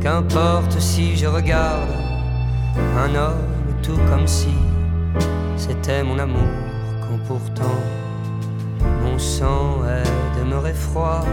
Qu'importe 0.01 0.81
si 0.81 1.17
je 1.17 1.27
regarde 1.27 1.95
un 2.97 3.15
homme 3.15 3.77
tout 3.85 4.01
comme 4.11 4.27
si 4.27 4.53
c'était 5.57 6.03
mon 6.03 6.19
amour, 6.19 6.49
quand 7.03 7.19
pourtant 7.29 7.79
mon 9.19 9.25
sang 9.25 9.83
est 9.85 10.39
demeuré 10.39 10.73
froid. 10.73 11.25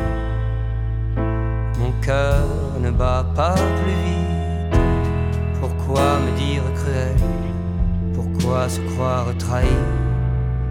Mon 1.77 1.91
cœur 2.01 2.47
ne 2.79 2.89
bat 2.89 3.23
pas 3.35 3.53
plus 3.53 3.99
vite. 4.05 4.79
Pourquoi 5.59 6.17
me 6.25 6.31
dire 6.35 6.63
cruel? 6.73 7.15
Pourquoi 8.15 8.69
se 8.69 8.81
croire 8.89 9.27
trahi? 9.37 9.77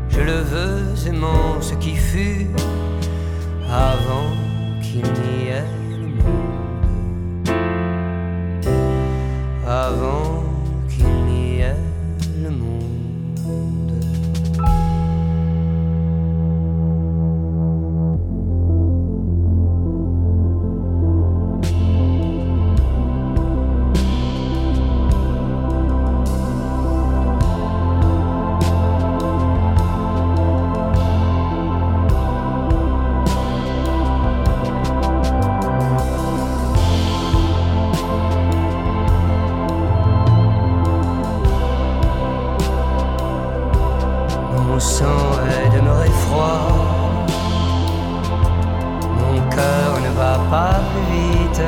Je 0.09 0.23
le 0.23 0.39
veux 0.53 1.09
aimant 1.09 1.61
ce 1.61 1.75
qui 1.75 1.95
fut 1.95 2.49
avant 3.71 4.31
qu'il 4.83 5.05
n'y 5.05 5.51
ait 5.51 5.84
Mon 44.75 44.81
sang 44.81 45.31
est 45.47 45.71
demeuré 45.77 46.11
froid. 46.27 46.69
Mon 49.21 49.39
cœur 49.49 50.01
ne 50.03 50.11
va 50.19 50.35
pas 50.51 50.81
plus 50.91 51.07
vite. 51.15 51.63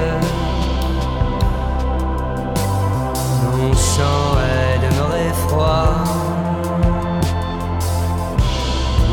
Mon 3.45 3.73
sang 3.75 4.31
est 4.43 4.79
demeuré 4.85 5.27
froid. 5.47 5.95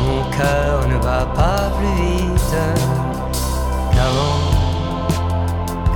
Mon 0.02 0.20
cœur 0.36 0.88
ne 0.88 0.96
va 0.96 1.26
pas 1.26 1.70
plus 1.76 1.94
vite 2.02 2.56
qu'avant, 3.92 4.40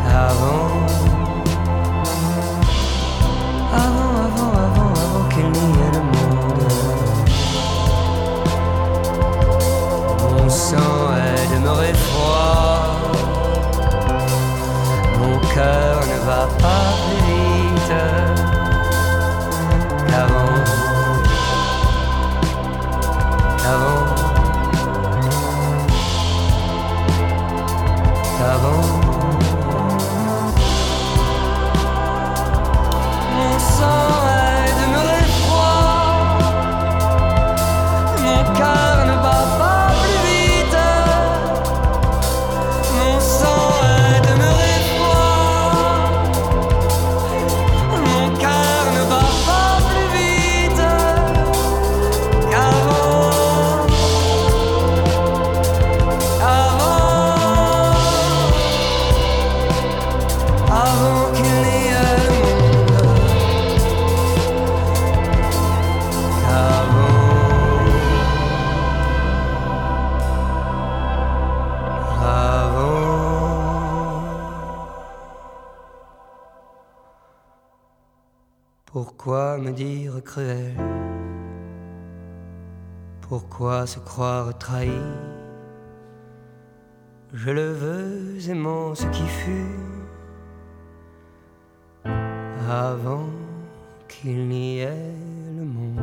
qu'avant. 0.04 0.70
Avant, 3.74 4.12
avant, 4.12 4.17
cœur 15.58 16.00
ne 16.06 16.18
va 16.24 16.42
pas 16.62 16.88
plus 17.02 17.22
vite 17.26 17.92
qu'avant. 20.08 20.54
Qu'avant. 23.62 24.04
Qu'avant. 28.38 28.97
Pourquoi 83.20 83.86
se 83.86 83.98
croire 83.98 84.56
trahi 84.56 84.90
Je 87.32 87.50
le 87.50 87.72
veux 87.72 88.50
aimant 88.50 88.94
ce 88.94 89.06
qui 89.06 89.26
fut 89.26 89.88
avant 92.70 93.26
qu'il 94.08 94.46
n'y 94.48 94.80
ait 94.80 95.14
le 95.56 95.64
monde. 95.64 95.98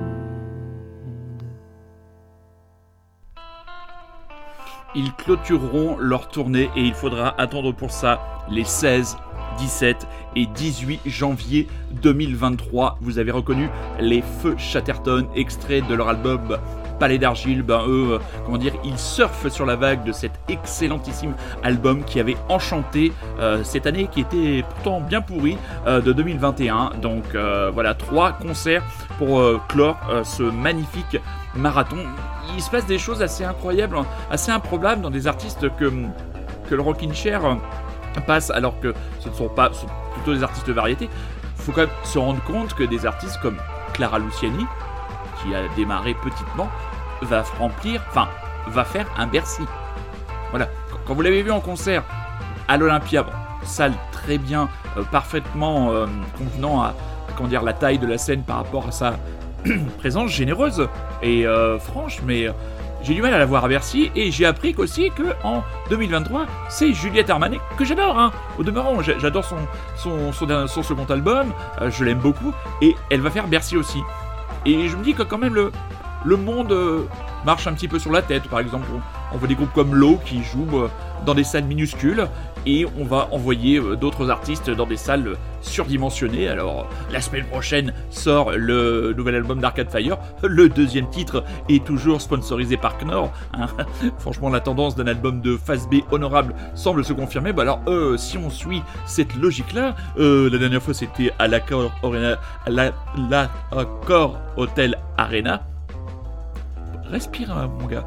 Ils 4.96 5.14
clôtureront 5.14 5.98
leur 5.98 6.30
tournée 6.30 6.70
et 6.76 6.82
il 6.82 6.94
faudra 6.94 7.40
attendre 7.40 7.74
pour 7.74 7.92
ça 7.92 8.20
les 8.50 8.64
16, 8.64 9.18
17 9.58 10.08
et 10.36 10.46
18 10.46 11.02
janvier 11.06 11.68
2023. 12.02 12.98
Vous 13.02 13.20
avez 13.20 13.32
reconnu 13.32 13.70
les 14.00 14.22
Feux 14.22 14.56
Chatterton, 14.58 15.28
extraits 15.36 15.88
de 15.88 15.96
leur 15.96 16.10
album 16.10 16.58
Palais 17.00 17.18
d'Argile. 17.18 17.62
Ben 17.62 17.82
eux, 17.88 18.14
euh, 18.14 18.20
comment 18.46 18.58
dire, 18.58 18.74
ils 18.84 18.98
surfent 18.98 19.50
sur 19.50 19.66
la 19.66 19.76
vague 19.76 20.04
de 20.04 20.12
cet 20.12 20.32
excellentissime 20.48 21.34
album 21.64 22.04
qui 22.04 22.20
avait 22.20 22.38
enchanté 22.50 23.12
euh, 23.40 23.64
cette 23.64 23.86
année 23.88 24.08
qui 24.12 24.22
était 24.22 24.64
pourtant 24.70 25.02
bien 25.02 25.22
pourrie 25.22 25.58
euh, 25.88 26.02
de 26.02 26.14
2021. 26.14 26.92
Donc 27.02 27.24
euh, 27.34 27.72
voilà, 27.74 27.94
trois 27.94 28.34
concerts 28.34 28.84
pour 29.18 29.42
clore 29.70 29.98
ce 30.24 30.44
magnifique 30.44 31.18
marathon. 31.56 31.98
Il 32.56 32.62
se 32.62 32.70
passe 32.70 32.86
des 32.86 32.98
choses 32.98 33.22
assez 33.22 33.44
incroyables, 33.44 33.98
assez 34.30 34.52
improbables 34.52 35.02
dans 35.02 35.10
des 35.10 35.28
artistes 35.28 35.70
que, 35.78 35.92
que 36.70 36.76
le 36.76 36.82
Rockin' 36.82 37.14
Chair 37.14 37.42
passe 38.22 38.50
alors 38.52 38.80
que 38.80 38.94
ce 39.20 39.30
ne 39.30 39.34
sont 39.34 39.50
pas 39.50 39.72
sont 39.74 39.88
plutôt 40.14 40.34
des 40.34 40.44
artistes 40.44 40.70
variétés. 40.70 41.10
Il 41.58 41.64
faut 41.64 41.72
quand 41.72 41.82
même 41.82 41.90
se 42.04 42.20
rendre 42.20 42.42
compte 42.44 42.74
que 42.74 42.84
des 42.84 43.06
artistes 43.06 43.40
comme 43.42 43.58
Clara 43.94 44.20
Luciani, 44.20 44.66
qui 45.42 45.54
a 45.56 45.62
démarré 45.76 46.14
petitement, 46.16 46.70
va 47.22 47.44
remplir, 47.60 48.02
enfin, 48.10 48.28
va 48.68 48.84
faire 48.84 49.08
un 49.18 49.28
Bercy. 49.28 49.64
Voilà. 50.52 50.68
Quand- 51.06 51.14
vous 51.14 51.22
l'avez 51.22 51.42
vu 51.44 51.52
en 51.52 51.60
concert 51.60 52.04
à 52.68 52.78
l'Olympia, 52.78 53.24
bon, 53.24 53.32
salle 53.64 53.94
très 54.12 54.38
bien, 54.38 54.68
euh, 54.98 55.04
parfaitement 55.04 55.92
euh, 55.92 56.06
convenant 56.38 56.82
à, 56.82 56.94
comment 57.36 57.50
dire, 57.50 57.64
la 57.64 57.74
taille 57.74 57.98
de 58.00 58.08
la 58.08 58.18
scène 58.18 58.44
par 58.44 58.58
rapport 58.58 58.88
à 58.88 58.92
sa 58.92 59.14
présence 60.00 60.32
généreuse 60.32 60.88
et 61.22 61.46
euh, 61.48 61.80
franche, 61.80 62.20
mais 62.26 62.48
j'ai 63.06 63.14
du 63.14 63.22
mal 63.22 63.34
à 63.34 63.38
la 63.38 63.46
voir 63.46 63.64
à 63.64 63.68
Bercy 63.68 64.12
et 64.16 64.32
j'ai 64.32 64.46
appris 64.48 64.74
qu'aussi 64.74 65.12
que 65.16 65.36
en 65.44 65.64
2023 65.92 66.48
c'est 66.70 66.92
Juliette 66.92 67.30
Armanet 67.30 67.60
que 67.78 67.86
j'adore 67.86 68.18
hein, 68.20 68.32
au 68.58 68.64
demeurant 68.64 69.00
j'a- 69.04 69.20
j'adore 69.20 69.46
son, 69.46 69.58
son, 69.96 70.34
son 70.34 70.84
second 70.84 71.06
album 71.06 71.54
euh, 71.82 71.92
je 71.92 72.04
l'aime 72.04 72.18
beaucoup 72.18 72.52
et 72.82 72.96
elle 73.12 73.22
va 73.22 73.30
faire 73.30 73.48
Bercy 73.48 73.78
aussi. 73.78 74.00
Et 74.66 74.88
je 74.90 74.98
me 74.98 75.04
dis 75.04 75.14
que 75.14 75.22
quand 75.22 75.38
même 75.38 75.54
le, 75.54 75.72
monde 76.38 76.72
euh, 76.72 77.04
marche 77.46 77.68
un 77.68 77.74
petit 77.74 77.88
peu 77.88 78.00
sur 78.00 78.12
la 78.12 78.24
tête. 78.24 78.48
Par 78.50 78.60
exemple 78.60 78.88
on, 79.32 79.38
voit 79.38 79.48
des 79.48 79.54
groupes 79.56 79.74
comme 79.74 79.94
Low 79.94 80.20
qui 80.26 80.44
jouent 80.44 80.80
euh, 80.80 80.90
dans 81.26 81.36
des 81.36 81.44
salles 81.44 81.66
minuscules 81.66 82.28
et 82.66 82.86
on 83.00 83.06
va 83.06 83.30
envoyer 83.32 83.78
euh, 83.78 83.96
d'autres 83.96 84.30
artistes 84.30 84.70
dans 84.70 84.86
des 84.86 84.98
salles 84.98 85.36
surdimensionnées. 85.62 86.48
Alors, 86.48 86.88
la 87.12 87.22
semaine 87.22 87.46
prochaine 87.46 87.94
sort 88.10 88.52
le 88.52 89.14
nouvel 89.14 89.36
album 89.36 89.60
d'Arcade 89.60 89.90
Fire. 89.90 90.18
Le 90.44 90.70
deuxième 90.70 91.10
titre 91.10 91.44
est 91.70 91.84
toujours 91.84 92.22
sponsorisé 92.22 92.78
par 92.78 92.98
Knorr. 92.98 93.32
hein. 93.54 93.68
Franchement, 94.20 94.50
la 94.50 94.60
tendance 94.60 94.96
d'un 94.96 95.08
album 95.08 95.42
de 95.42 95.58
phase 95.58 95.88
B 95.88 95.96
honorable 96.12 96.56
semble 96.76 97.04
se 97.04 97.14
confirmer. 97.14 97.54
Bah 97.54 97.64
alors, 97.64 97.82
euh, 97.88 98.18
si 98.18 98.38
on 98.38 98.50
suit 98.50 98.84
cette 99.06 99.36
logique-là, 99.36 99.96
euh, 100.18 100.50
la 100.50 100.58
dernière 100.58 100.82
fois 100.82 100.94
c'était 100.94 101.32
à 101.40 101.48
l'accord 101.48 101.92
la, 102.68 102.92
la 103.18 103.50
Hotel 104.58 104.98
Arena. 105.18 105.64
Respire, 107.10 107.70
mon 107.80 107.88
gars. 107.88 108.06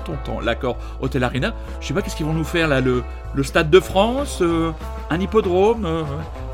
Ton. 0.00 0.40
L'accord 0.40 0.76
Hotel 1.00 1.24
Arena. 1.24 1.54
Je 1.80 1.88
sais 1.88 1.94
pas 1.94 2.02
qu'est-ce 2.02 2.16
qu'ils 2.16 2.26
vont 2.26 2.32
nous 2.32 2.44
faire 2.44 2.68
là. 2.68 2.80
Le, 2.80 3.02
le 3.34 3.42
Stade 3.42 3.70
de 3.70 3.80
France, 3.80 4.38
euh, 4.42 4.72
un 5.10 5.20
hippodrome. 5.20 5.84
euh, 5.84 6.02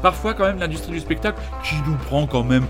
parfois, 0.02 0.34
quand 0.34 0.44
même, 0.44 0.58
l'industrie 0.58 0.92
du 0.92 1.00
spectacle 1.00 1.40
qui 1.64 1.76
nous 1.86 1.96
prend 1.96 2.26
quand 2.26 2.44
même 2.44 2.66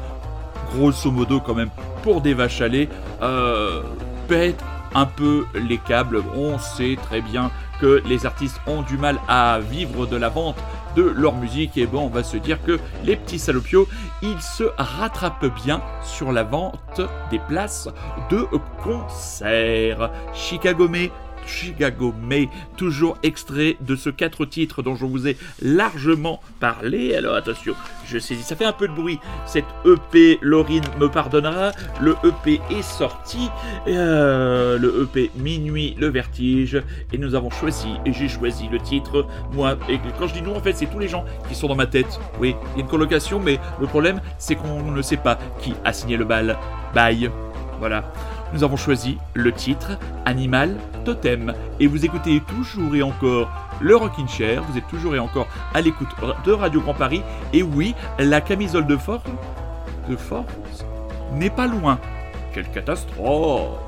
grosso 0.74 1.10
modo 1.10 1.40
quand 1.40 1.54
même 1.54 1.70
pour 2.02 2.20
des 2.20 2.34
vaches 2.34 2.60
à 2.60 2.68
lait, 2.68 2.88
euh, 3.22 3.82
pète 4.28 4.62
un 4.94 5.06
peu 5.06 5.46
les 5.54 5.78
câbles. 5.78 6.22
On 6.36 6.58
sait 6.58 6.96
très 7.02 7.20
bien 7.20 7.50
que 7.80 8.02
les 8.06 8.26
artistes 8.26 8.60
ont 8.66 8.82
du 8.82 8.98
mal 8.98 9.18
à 9.28 9.60
vivre 9.60 10.06
de 10.06 10.16
la 10.16 10.28
vente 10.28 10.56
de 10.98 11.04
leur 11.16 11.36
musique 11.36 11.76
et 11.76 11.86
bon 11.86 12.06
on 12.06 12.08
va 12.08 12.24
se 12.24 12.36
dire 12.36 12.58
que 12.64 12.80
les 13.04 13.14
petits 13.14 13.38
salopios 13.38 13.86
ils 14.20 14.40
se 14.40 14.64
rattrapent 14.76 15.54
bien 15.64 15.80
sur 16.02 16.32
la 16.32 16.42
vente 16.42 17.00
des 17.30 17.38
places 17.38 17.88
de 18.30 18.44
concert. 18.82 20.10
Chicago 20.34 20.88
May 20.88 21.12
Chicago 21.48 22.14
May, 22.22 22.48
toujours 22.76 23.16
extrait 23.22 23.76
de 23.80 23.96
ce 23.96 24.10
quatre 24.10 24.44
titres 24.44 24.82
dont 24.82 24.94
je 24.94 25.04
vous 25.04 25.26
ai 25.26 25.36
largement 25.62 26.40
parlé. 26.60 27.14
Alors 27.14 27.34
attention, 27.34 27.74
je 28.06 28.18
saisis, 28.18 28.42
ça 28.42 28.54
fait 28.54 28.64
un 28.64 28.72
peu 28.72 28.86
de 28.86 28.92
bruit. 28.92 29.18
Cette 29.46 29.64
EP, 29.84 30.38
Laurine 30.42 30.84
me 31.00 31.08
pardonnera, 31.08 31.72
le 32.00 32.14
EP 32.24 32.60
est 32.70 32.82
sorti, 32.82 33.48
euh, 33.88 34.78
le 34.78 35.02
EP 35.02 35.30
Minuit, 35.36 35.96
le 35.98 36.08
Vertige, 36.08 36.82
et 37.12 37.18
nous 37.18 37.34
avons 37.34 37.50
choisi, 37.50 37.88
et 38.04 38.12
j'ai 38.12 38.28
choisi 38.28 38.68
le 38.68 38.78
titre, 38.78 39.26
moi, 39.52 39.76
et 39.88 39.98
quand 40.18 40.26
je 40.28 40.34
dis 40.34 40.42
nous, 40.42 40.52
en 40.52 40.60
fait, 40.60 40.74
c'est 40.74 40.86
tous 40.86 40.98
les 40.98 41.08
gens 41.08 41.24
qui 41.48 41.54
sont 41.54 41.68
dans 41.68 41.74
ma 41.74 41.86
tête. 41.86 42.20
Oui, 42.38 42.54
il 42.74 42.78
y 42.78 42.80
a 42.80 42.84
une 42.84 42.90
colocation, 42.90 43.40
mais 43.40 43.58
le 43.80 43.86
problème, 43.86 44.20
c'est 44.38 44.54
qu'on 44.54 44.90
ne 44.90 45.02
sait 45.02 45.16
pas 45.16 45.38
qui 45.60 45.74
a 45.84 45.92
signé 45.92 46.16
le 46.16 46.24
bal. 46.24 46.58
Bye. 46.94 47.30
Voilà 47.78 48.12
nous 48.52 48.64
avons 48.64 48.76
choisi 48.76 49.18
le 49.34 49.52
titre 49.52 49.98
Animal 50.24 50.76
Totem. 51.04 51.54
Et 51.80 51.86
vous 51.86 52.04
écoutez 52.04 52.40
toujours 52.40 52.94
et 52.94 53.02
encore 53.02 53.50
le 53.80 53.96
Rockin' 53.96 54.28
Chair, 54.28 54.62
vous 54.68 54.78
êtes 54.78 54.88
toujours 54.88 55.14
et 55.14 55.18
encore 55.18 55.46
à 55.74 55.80
l'écoute 55.80 56.08
de 56.44 56.52
Radio 56.52 56.80
Grand 56.80 56.94
Paris. 56.94 57.22
Et 57.52 57.62
oui, 57.62 57.94
la 58.18 58.40
camisole 58.40 58.86
de 58.86 58.96
force, 58.96 59.24
de 60.08 60.16
force 60.16 60.84
n'est 61.32 61.50
pas 61.50 61.66
loin. 61.66 61.98
Quelle 62.52 62.70
catastrophe 62.70 63.78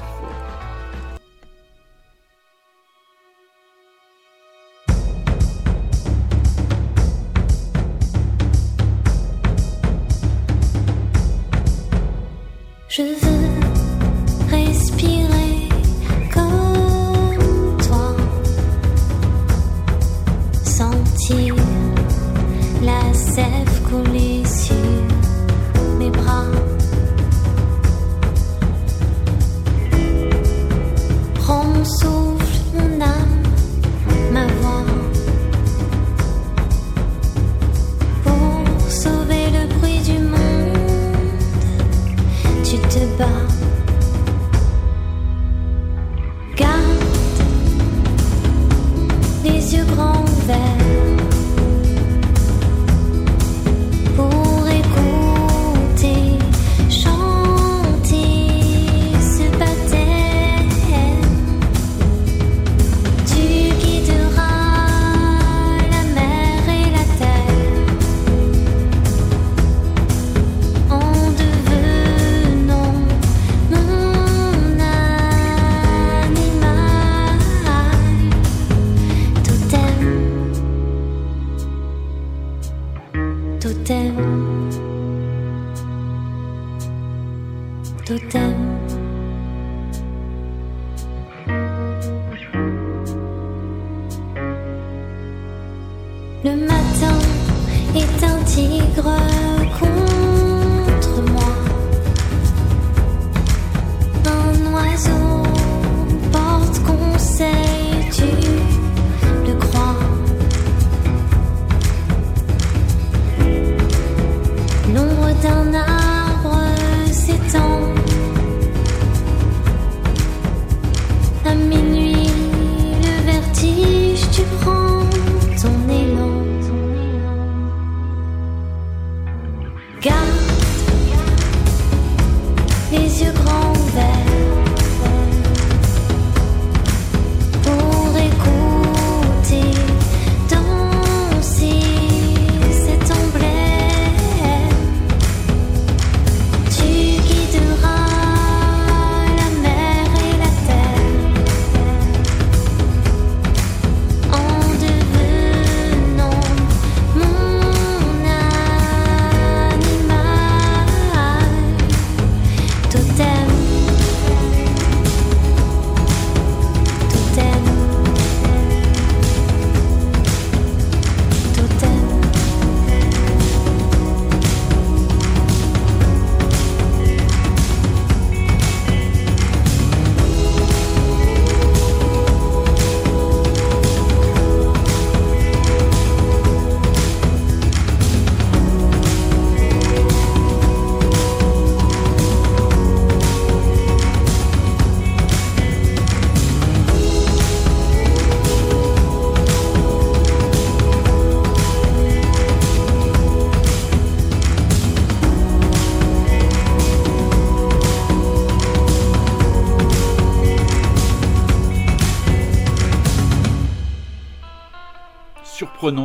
Je 12.88 13.02
veux 13.02 13.29
les 49.96 50.19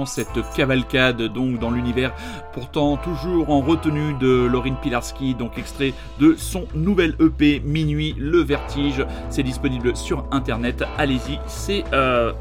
cette 0.05 0.39
cavalcade 0.55 1.21
donc 1.21 1.59
dans 1.59 1.71
l'univers 1.71 2.13
pourtant 2.53 2.97
toujours 2.97 3.49
en 3.49 3.61
retenue 3.61 4.13
de 4.19 4.45
Laurine 4.45 4.75
Pilarski 4.81 5.35
donc 5.35 5.57
extrait 5.57 5.93
de 6.19 6.35
son 6.35 6.65
nouvel 6.73 7.15
EP 7.19 7.61
Minuit 7.63 8.15
le 8.17 8.39
vertige 8.39 9.05
c'est 9.29 9.43
disponible 9.43 9.95
sur 9.95 10.25
internet 10.31 10.83
allez-y 10.97 11.39
c'est 11.47 11.83
euh, 11.93 12.33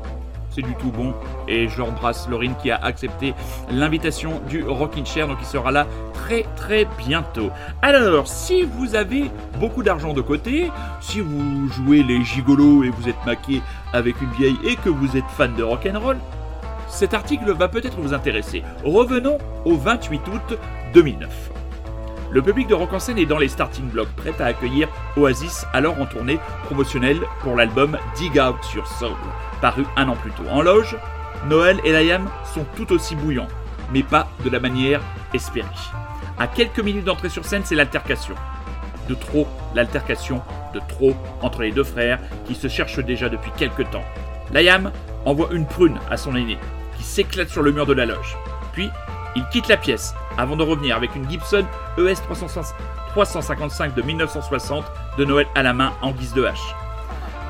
c'est 0.54 0.62
du 0.62 0.74
tout 0.76 0.90
bon. 0.90 1.12
Et 1.48 1.68
je 1.68 1.78
l'embrasse 1.78 2.28
Laurine 2.28 2.54
qui 2.62 2.70
a 2.70 2.76
accepté 2.76 3.34
l'invitation 3.70 4.40
du 4.48 4.62
Rockin' 4.62 5.04
Chair, 5.04 5.26
donc 5.26 5.38
il 5.40 5.46
sera 5.46 5.72
là 5.72 5.86
très 6.12 6.44
très 6.56 6.86
bientôt. 6.98 7.50
Alors, 7.82 8.28
si 8.28 8.62
vous 8.62 8.94
avez 8.94 9.30
beaucoup 9.58 9.82
d'argent 9.82 10.12
de 10.12 10.20
côté, 10.20 10.70
si 11.00 11.20
vous 11.20 11.68
jouez 11.68 12.02
les 12.02 12.22
gigolos 12.24 12.84
et 12.84 12.90
vous 12.90 13.08
êtes 13.08 13.26
maqué 13.26 13.62
avec 13.92 14.20
une 14.22 14.30
vieille 14.30 14.58
et 14.64 14.76
que 14.76 14.88
vous 14.88 15.16
êtes 15.16 15.28
fan 15.36 15.54
de 15.56 15.62
rock'n'roll, 15.62 16.18
cet 16.94 17.12
article 17.12 17.52
va 17.52 17.66
peut-être 17.66 17.98
vous 17.98 18.14
intéresser. 18.14 18.62
Revenons 18.84 19.38
au 19.64 19.76
28 19.76 20.20
août 20.28 20.58
2009. 20.94 21.50
Le 22.30 22.40
public 22.40 22.68
de 22.68 22.74
Rock 22.74 22.92
en 22.92 23.00
scène 23.00 23.18
est 23.18 23.26
dans 23.26 23.38
les 23.38 23.48
starting 23.48 23.88
blocks, 23.88 24.14
prêt 24.16 24.34
à 24.38 24.46
accueillir 24.46 24.88
Oasis, 25.16 25.66
alors 25.72 26.00
en 26.00 26.06
tournée 26.06 26.38
promotionnelle 26.64 27.20
pour 27.40 27.56
l'album 27.56 27.98
Dig 28.16 28.40
Out 28.40 28.74
Your 28.74 28.86
Soul, 28.86 29.16
paru 29.60 29.84
un 29.96 30.08
an 30.08 30.14
plus 30.14 30.30
tôt. 30.30 30.44
En 30.50 30.62
loge, 30.62 30.96
Noël 31.48 31.80
et 31.84 31.92
Liam 31.92 32.28
sont 32.54 32.64
tout 32.76 32.92
aussi 32.92 33.16
bouillants, 33.16 33.48
mais 33.92 34.04
pas 34.04 34.28
de 34.44 34.50
la 34.50 34.60
manière 34.60 35.00
espérée. 35.32 35.66
À 36.38 36.46
quelques 36.46 36.80
minutes 36.80 37.04
d'entrée 37.04 37.28
sur 37.28 37.44
scène, 37.44 37.62
c'est 37.64 37.74
l'altercation. 37.74 38.34
De 39.08 39.14
trop, 39.14 39.48
l'altercation 39.74 40.42
de 40.72 40.80
trop 40.88 41.14
entre 41.42 41.62
les 41.62 41.72
deux 41.72 41.84
frères 41.84 42.20
qui 42.46 42.54
se 42.54 42.68
cherchent 42.68 43.04
déjà 43.04 43.28
depuis 43.28 43.52
quelques 43.56 43.90
temps. 43.90 44.04
Liam 44.52 44.92
envoie 45.24 45.48
une 45.52 45.66
prune 45.66 45.98
à 46.10 46.16
son 46.16 46.34
aîné, 46.36 46.58
s'éclate 47.14 47.48
sur 47.48 47.62
le 47.62 47.70
mur 47.70 47.86
de 47.86 47.92
la 47.92 48.06
loge. 48.06 48.36
Puis, 48.72 48.90
il 49.36 49.46
quitte 49.52 49.68
la 49.68 49.76
pièce 49.76 50.14
avant 50.36 50.56
de 50.56 50.64
revenir 50.64 50.96
avec 50.96 51.14
une 51.14 51.30
Gibson 51.30 51.64
ES 51.96 52.16
355 53.14 53.94
de 53.94 54.02
1960 54.02 54.84
de 55.16 55.24
Noël 55.24 55.46
à 55.54 55.62
la 55.62 55.72
main 55.72 55.92
en 56.02 56.10
guise 56.10 56.34
de 56.34 56.44
hache. 56.44 56.74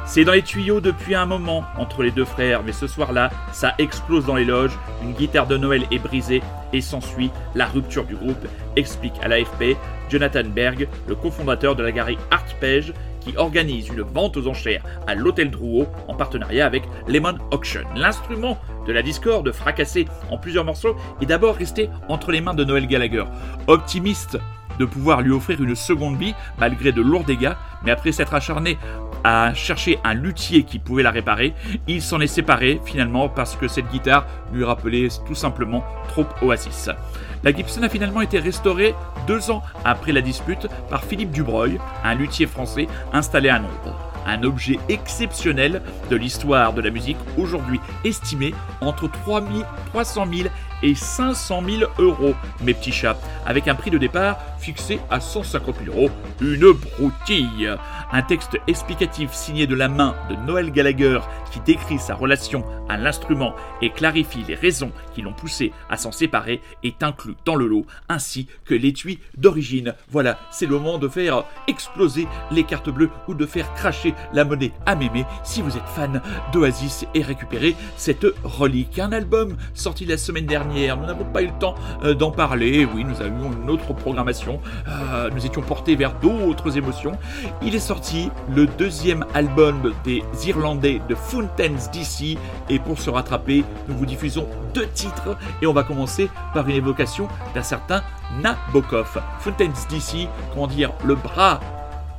C'est 0.05 0.25
dans 0.25 0.33
les 0.33 0.43
tuyaux 0.43 0.83
depuis 0.83 1.15
un 1.15 1.25
moment 1.25 1.65
entre 1.79 2.03
les 2.03 2.11
deux 2.11 2.27
frères, 2.27 2.63
mais 2.63 2.73
ce 2.73 2.87
soir-là, 2.87 3.31
ça 3.53 3.75
explose 3.79 4.27
dans 4.27 4.35
les 4.35 4.45
loges, 4.45 4.79
une 5.03 5.15
guitare 5.15 5.47
de 5.47 5.57
Noël 5.57 5.87
est 5.91 5.99
brisée 5.99 6.43
et 6.75 6.83
s'ensuit 6.83 7.31
la 7.55 7.65
rupture 7.65 8.05
du 8.05 8.17
groupe, 8.17 8.47
explique 8.77 9.15
à 9.23 9.29
l'AFP 9.29 9.79
Jonathan 10.11 10.45
Berg, 10.45 10.89
le 11.09 11.15
cofondateur 11.15 11.75
de 11.75 11.83
la 11.83 11.91
galerie 11.91 12.19
Artpage, 12.31 12.93
qui 13.25 13.37
organise 13.37 13.89
une 13.89 14.03
vente 14.03 14.37
aux 14.37 14.47
enchères 14.47 14.85
à 15.07 15.15
l'Hôtel 15.15 15.51
Drouot 15.51 15.87
en 16.09 16.15
partenariat 16.15 16.67
avec 16.67 16.85
Lemon 17.09 17.39
Auction. 17.51 17.83
L'instrument 17.97 18.59
de 18.87 18.93
la 18.93 19.03
discorde, 19.03 19.51
fracassé 19.53 20.07
en 20.31 20.39
plusieurs 20.39 20.65
morceaux, 20.65 20.97
est 21.21 21.27
d'abord 21.27 21.57
resté 21.57 21.89
entre 22.09 22.31
les 22.31 22.41
mains 22.41 22.55
de 22.55 22.65
Noël 22.65 22.87
Gallagher. 22.87 23.25
Optimiste 23.67 24.39
de 24.79 24.85
pouvoir 24.85 25.23
lui 25.23 25.33
offrir 25.33 25.63
une 25.63 25.75
seconde 25.75 26.19
vie 26.19 26.35
malgré 26.59 26.93
de 26.93 27.01
lourds 27.01 27.25
dégâts, 27.25 27.53
mais 27.85 27.91
après 27.91 28.13
s'être 28.13 28.35
acharné 28.35 28.77
à 29.25 29.55
chercher 29.55 29.99
un 30.05 30.15
luthier 30.15 30.63
qui 30.63 30.79
pouvait 30.79 31.03
la 31.03 31.11
réparer, 31.11 31.55
il 31.89 32.03
s'en 32.03 32.21
est 32.21 32.27
séparé 32.27 32.81
finalement 32.85 33.29
parce 33.29 33.57
que 33.57 33.67
cette 33.67 33.89
guitare 33.89 34.27
lui 34.53 34.65
rappelait 34.65 35.09
tout 35.27 35.35
simplement 35.35 35.83
trop 36.09 36.27
Oasis. 36.43 36.91
La 37.43 37.53
Gibson 37.53 37.83
a 37.83 37.89
finalement 37.89 38.21
été 38.21 38.39
restaurée 38.39 38.95
deux 39.27 39.51
ans 39.51 39.63
après 39.85 40.13
la 40.13 40.21
dispute 40.21 40.67
par 40.91 41.05
Philippe 41.05 41.31
Dubreuil, 41.31 41.79
un 42.05 42.15
luthier 42.15 42.47
français 42.47 42.87
installé 43.13 43.49
à 43.49 43.59
Londres. 43.59 43.99
Un 44.27 44.43
objet 44.43 44.79
exceptionnel 44.89 45.83
de 46.11 46.17
l'histoire 46.17 46.73
de 46.73 46.81
la 46.81 46.89
musique, 46.89 47.19
aujourd'hui 47.37 47.81
estimé 48.05 48.55
entre 48.81 49.11
3 49.11 49.43
000 49.43 49.65
300 49.91 50.27
000 50.33 50.49
et 50.85 50.95
500 50.95 51.63
000 51.67 51.91
euros, 51.99 52.35
mes 52.63 52.75
petits 52.75 52.93
chats, 52.93 53.17
avec 53.47 53.67
un 53.69 53.75
prix 53.75 53.91
de 53.91 53.99
départ 53.99 54.39
fixé 54.59 55.01
à 55.11 55.21
150 55.21 55.77
000 55.85 55.97
euros. 55.97 56.11
Une 56.41 56.73
broutille 56.73 57.71
Un 58.13 58.23
texte 58.23 58.59
explicatif 58.67 59.33
signé 59.33 59.67
de 59.67 59.75
la 59.75 59.89
main 59.89 60.15
de 60.31 60.37
Noël 60.37 60.71
Gallagher 60.71 61.21
qui 61.53 61.61
décrit 61.61 61.99
sa 61.99 62.15
relation 62.15 62.65
à 62.89 62.97
l'instrument 62.97 63.55
et 63.81 63.91
clarifie 63.91 64.45
les 64.47 64.55
raisons 64.55 64.91
qui 65.15 65.23
l'ont 65.23 65.33
poussé 65.33 65.73
à 65.89 65.97
s'en 65.97 66.13
séparer 66.13 66.61
est 66.83 67.03
inclus 67.03 67.37
dans 67.45 67.55
le 67.55 67.67
lot, 67.67 67.87
ainsi 68.09 68.47
que 68.65 68.75
l'étui 68.75 69.21
d'origine. 69.37 69.95
Voilà, 70.11 70.39
c'est 70.51 70.67
le 70.67 70.79
moment 70.79 70.99
de 70.99 71.09
faire 71.09 71.45
exploser 71.67 72.27
les 72.51 72.65
cartes 72.65 72.91
bleues 72.91 73.11
ou 73.29 73.35
de 73.35 73.47
faire 73.47 73.73
cracher 73.75 74.15
la 74.33 74.45
monnaie 74.45 74.73
à 74.87 74.97
mémé 74.97 75.25
si 75.45 75.63
vous 75.63 75.77
êtes 75.77 75.89
fan 75.95 76.21
d'Oasis 76.53 77.07
et 77.15 77.23
récupérer 77.23 77.75
cette 77.97 78.27
relique. 78.43 78.99
Un 78.99 79.13
album 79.13 79.57
sorti 79.75 80.05
la 80.05 80.17
semaine 80.17 80.47
dernière, 80.47 80.74
nous 80.75 81.07
n'avons 81.07 81.25
pas 81.25 81.43
eu 81.43 81.47
le 81.47 81.59
temps 81.59 81.75
euh, 82.03 82.15
d'en 82.15 82.31
parler, 82.31 82.87
oui, 82.93 83.05
nous 83.05 83.21
avions 83.21 83.53
une 83.53 83.71
autre 83.71 83.93
programmation, 83.95 84.61
euh, 84.89 85.31
nous 85.35 85.47
étions 85.47 85.63
portés 85.63 85.97
vers 85.97 86.15
d'autres 86.15 86.77
émotions. 86.77 87.13
Il 87.63 87.75
est 87.75 87.81
sorti 87.81 88.31
le 88.55 88.67
deuxième 88.67 89.25
album 89.35 89.93
des 90.05 90.23
Irlandais 90.47 91.01
de 91.09 91.15
Fountains 91.15 91.77
DC 91.93 92.37
et 92.69 92.79
pour 92.79 92.99
se 92.99 93.11
rattraper, 93.11 93.65
nous 93.89 93.97
vous 93.97 94.07
diffusons 94.07 94.47
deux 94.75 94.89
titres. 94.89 95.37
Et 95.63 95.67
on 95.67 95.73
va 95.73 95.85
commencer 95.85 96.29
par 96.53 96.69
une 96.69 96.77
évocation 96.77 97.29
d'un 97.55 97.63
certain 97.63 98.03
Nabokov. 98.43 99.21
Fountains 99.41 99.73
DC, 99.89 100.29
comment 100.53 100.67
dire, 100.67 100.91
le 101.05 101.15
bras 101.15 101.61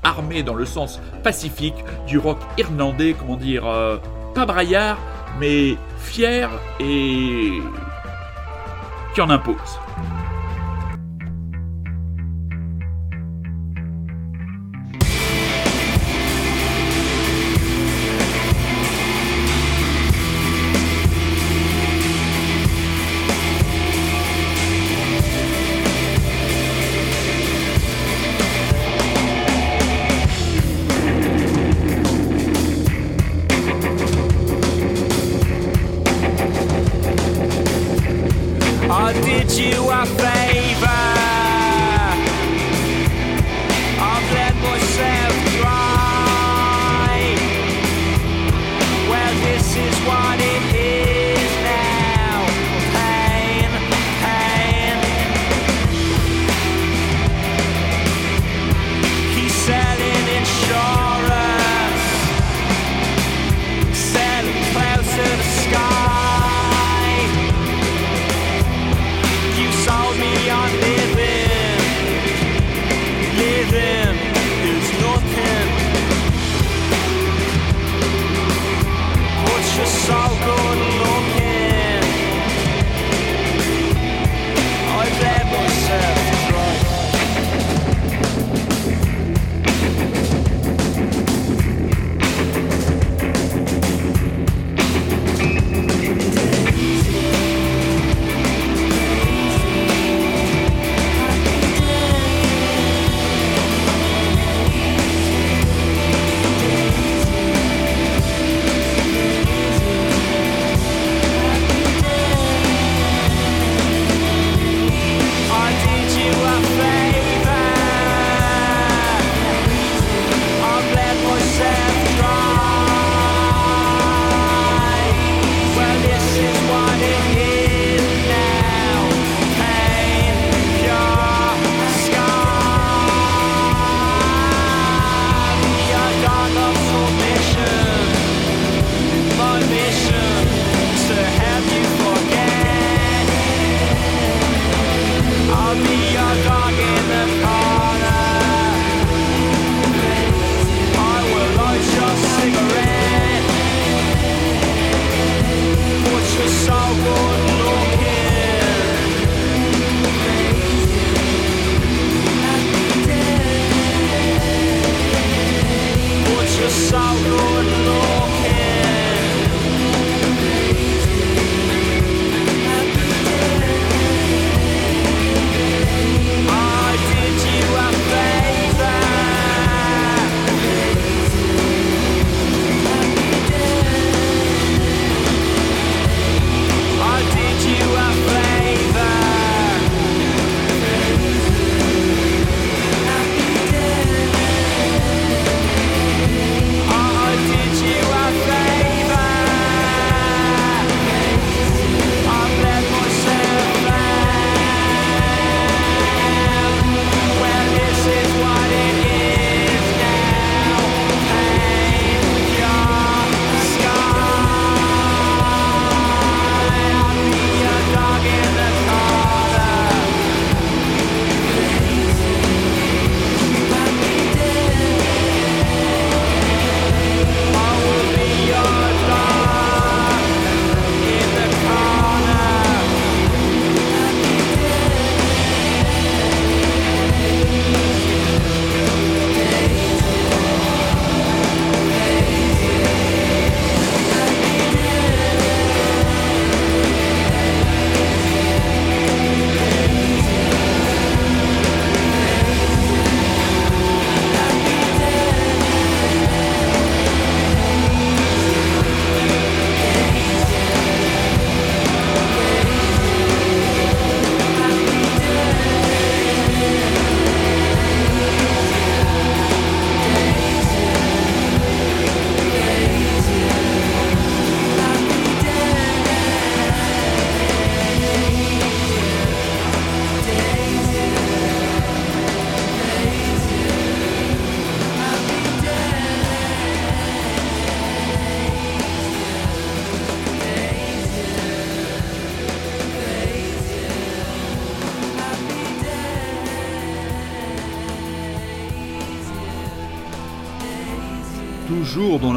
armé 0.03 0.43
dans 0.43 0.53
le 0.53 0.65
sens 0.65 1.01
pacifique 1.23 1.83
du 2.07 2.19
rock 2.19 2.37
irlandais, 2.57 3.15
comment 3.17 3.35
dire, 3.35 3.65
euh, 3.67 3.97
pas 4.33 4.45
braillard, 4.45 4.97
mais 5.39 5.75
fier 5.97 6.49
et 6.79 7.59
qui 9.15 9.21
en 9.21 9.29
impose. 9.29 9.79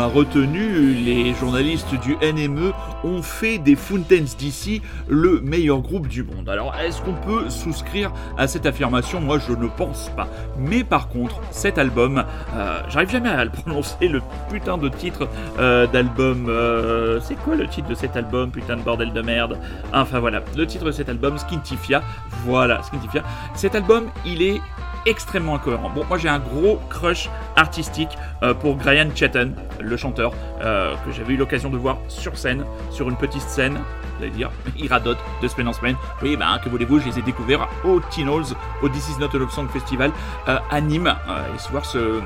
Retenue, 0.09 0.95
les 0.95 1.35
journalistes 1.35 1.95
du 2.01 2.17
NME 2.17 2.73
ont 3.05 3.21
fait 3.21 3.59
des 3.59 3.77
Fountains 3.77 4.25
DC 4.39 4.81
le 5.07 5.41
meilleur 5.43 5.81
groupe 5.81 6.09
du 6.09 6.23
monde. 6.23 6.49
Alors, 6.49 6.75
est-ce 6.77 7.03
qu'on 7.03 7.13
peut 7.13 7.51
souscrire 7.51 8.11
à 8.39 8.49
cette 8.49 8.65
affirmation? 8.65 9.21
Moi, 9.21 9.39
je 9.39 9.53
ne 9.53 9.69
pense 9.69 10.11
pas. 10.17 10.27
Mais 10.59 10.83
par 10.83 11.09
contre, 11.09 11.41
cet 11.51 11.77
album, 11.77 12.25
euh, 12.55 12.81
j'arrive 12.89 13.11
jamais 13.11 13.29
à 13.29 13.45
le 13.45 13.51
prononcer, 13.65 14.09
le 14.09 14.23
putain 14.51 14.79
de 14.79 14.89
titre 14.89 15.29
euh, 15.59 15.87
d'album. 15.87 16.47
euh, 16.49 17.21
c'est 17.21 17.37
quoi 17.37 17.55
le 17.55 17.69
titre 17.69 17.89
de 17.89 17.95
cet 17.95 18.17
album? 18.17 18.51
Putain 18.51 18.77
de 18.77 18.83
bordel 18.83 19.13
de 19.13 19.21
merde. 19.21 19.59
Enfin 19.93 20.21
voilà, 20.21 20.43
le 20.57 20.67
titre 20.67 20.87
de 20.87 20.93
cet 20.93 21.11
album, 21.11 21.37
Skintifia. 21.37 22.03
Voilà, 22.45 22.83
Skintifia. 22.83 23.23
Cet 23.55 23.75
album, 23.75 24.07
il 24.25 24.43
est 24.43 24.61
extrêmement 25.07 25.57
incohérent. 25.57 25.91
Bon, 25.91 26.05
moi 26.05 26.19
j'ai 26.19 26.29
un 26.29 26.39
gros 26.39 26.81
crush 26.89 27.29
artistique 27.57 28.17
euh, 28.43 28.55
pour 28.55 28.77
Brian 28.77 29.09
Chetton, 29.15 29.53
le 29.81 29.97
chanteur, 29.97 30.33
euh, 30.63 30.95
que 31.05 31.13
j'avais 31.13 31.35
eu 31.35 31.37
l'occasion 31.37 31.71
de 31.71 31.77
voir 31.77 31.99
sur 32.09 32.37
scène, 32.37 32.65
sur 32.91 33.09
une 33.09 33.17
petite 33.17 33.43
scène, 33.43 33.79
vous 34.17 34.25
allez 34.25 34.33
dire, 34.33 34.51
il 34.79 34.89
de 34.89 35.49
semaine 35.49 35.69
en 35.69 35.73
semaine. 35.73 35.97
Oui, 36.23 36.37
ben, 36.37 36.59
que 36.63 36.69
voulez-vous, 36.69 37.01
je 37.01 37.07
les 37.07 37.19
ai 37.19 37.23
découverts 37.23 37.69
au 37.85 38.01
Teen 38.01 38.29
Halls, 38.29 38.55
au 38.83 38.89
This 38.89 39.11
Is 39.11 39.21
Not 39.21 39.29
a 39.35 39.39
Love 39.39 39.51
Song 39.51 39.69
Festival 39.69 40.11
euh, 40.49 40.59
à 40.71 40.81
Nîmes, 40.81 41.15
et 41.29 41.71
voir 41.71 41.85
ce, 41.85 42.21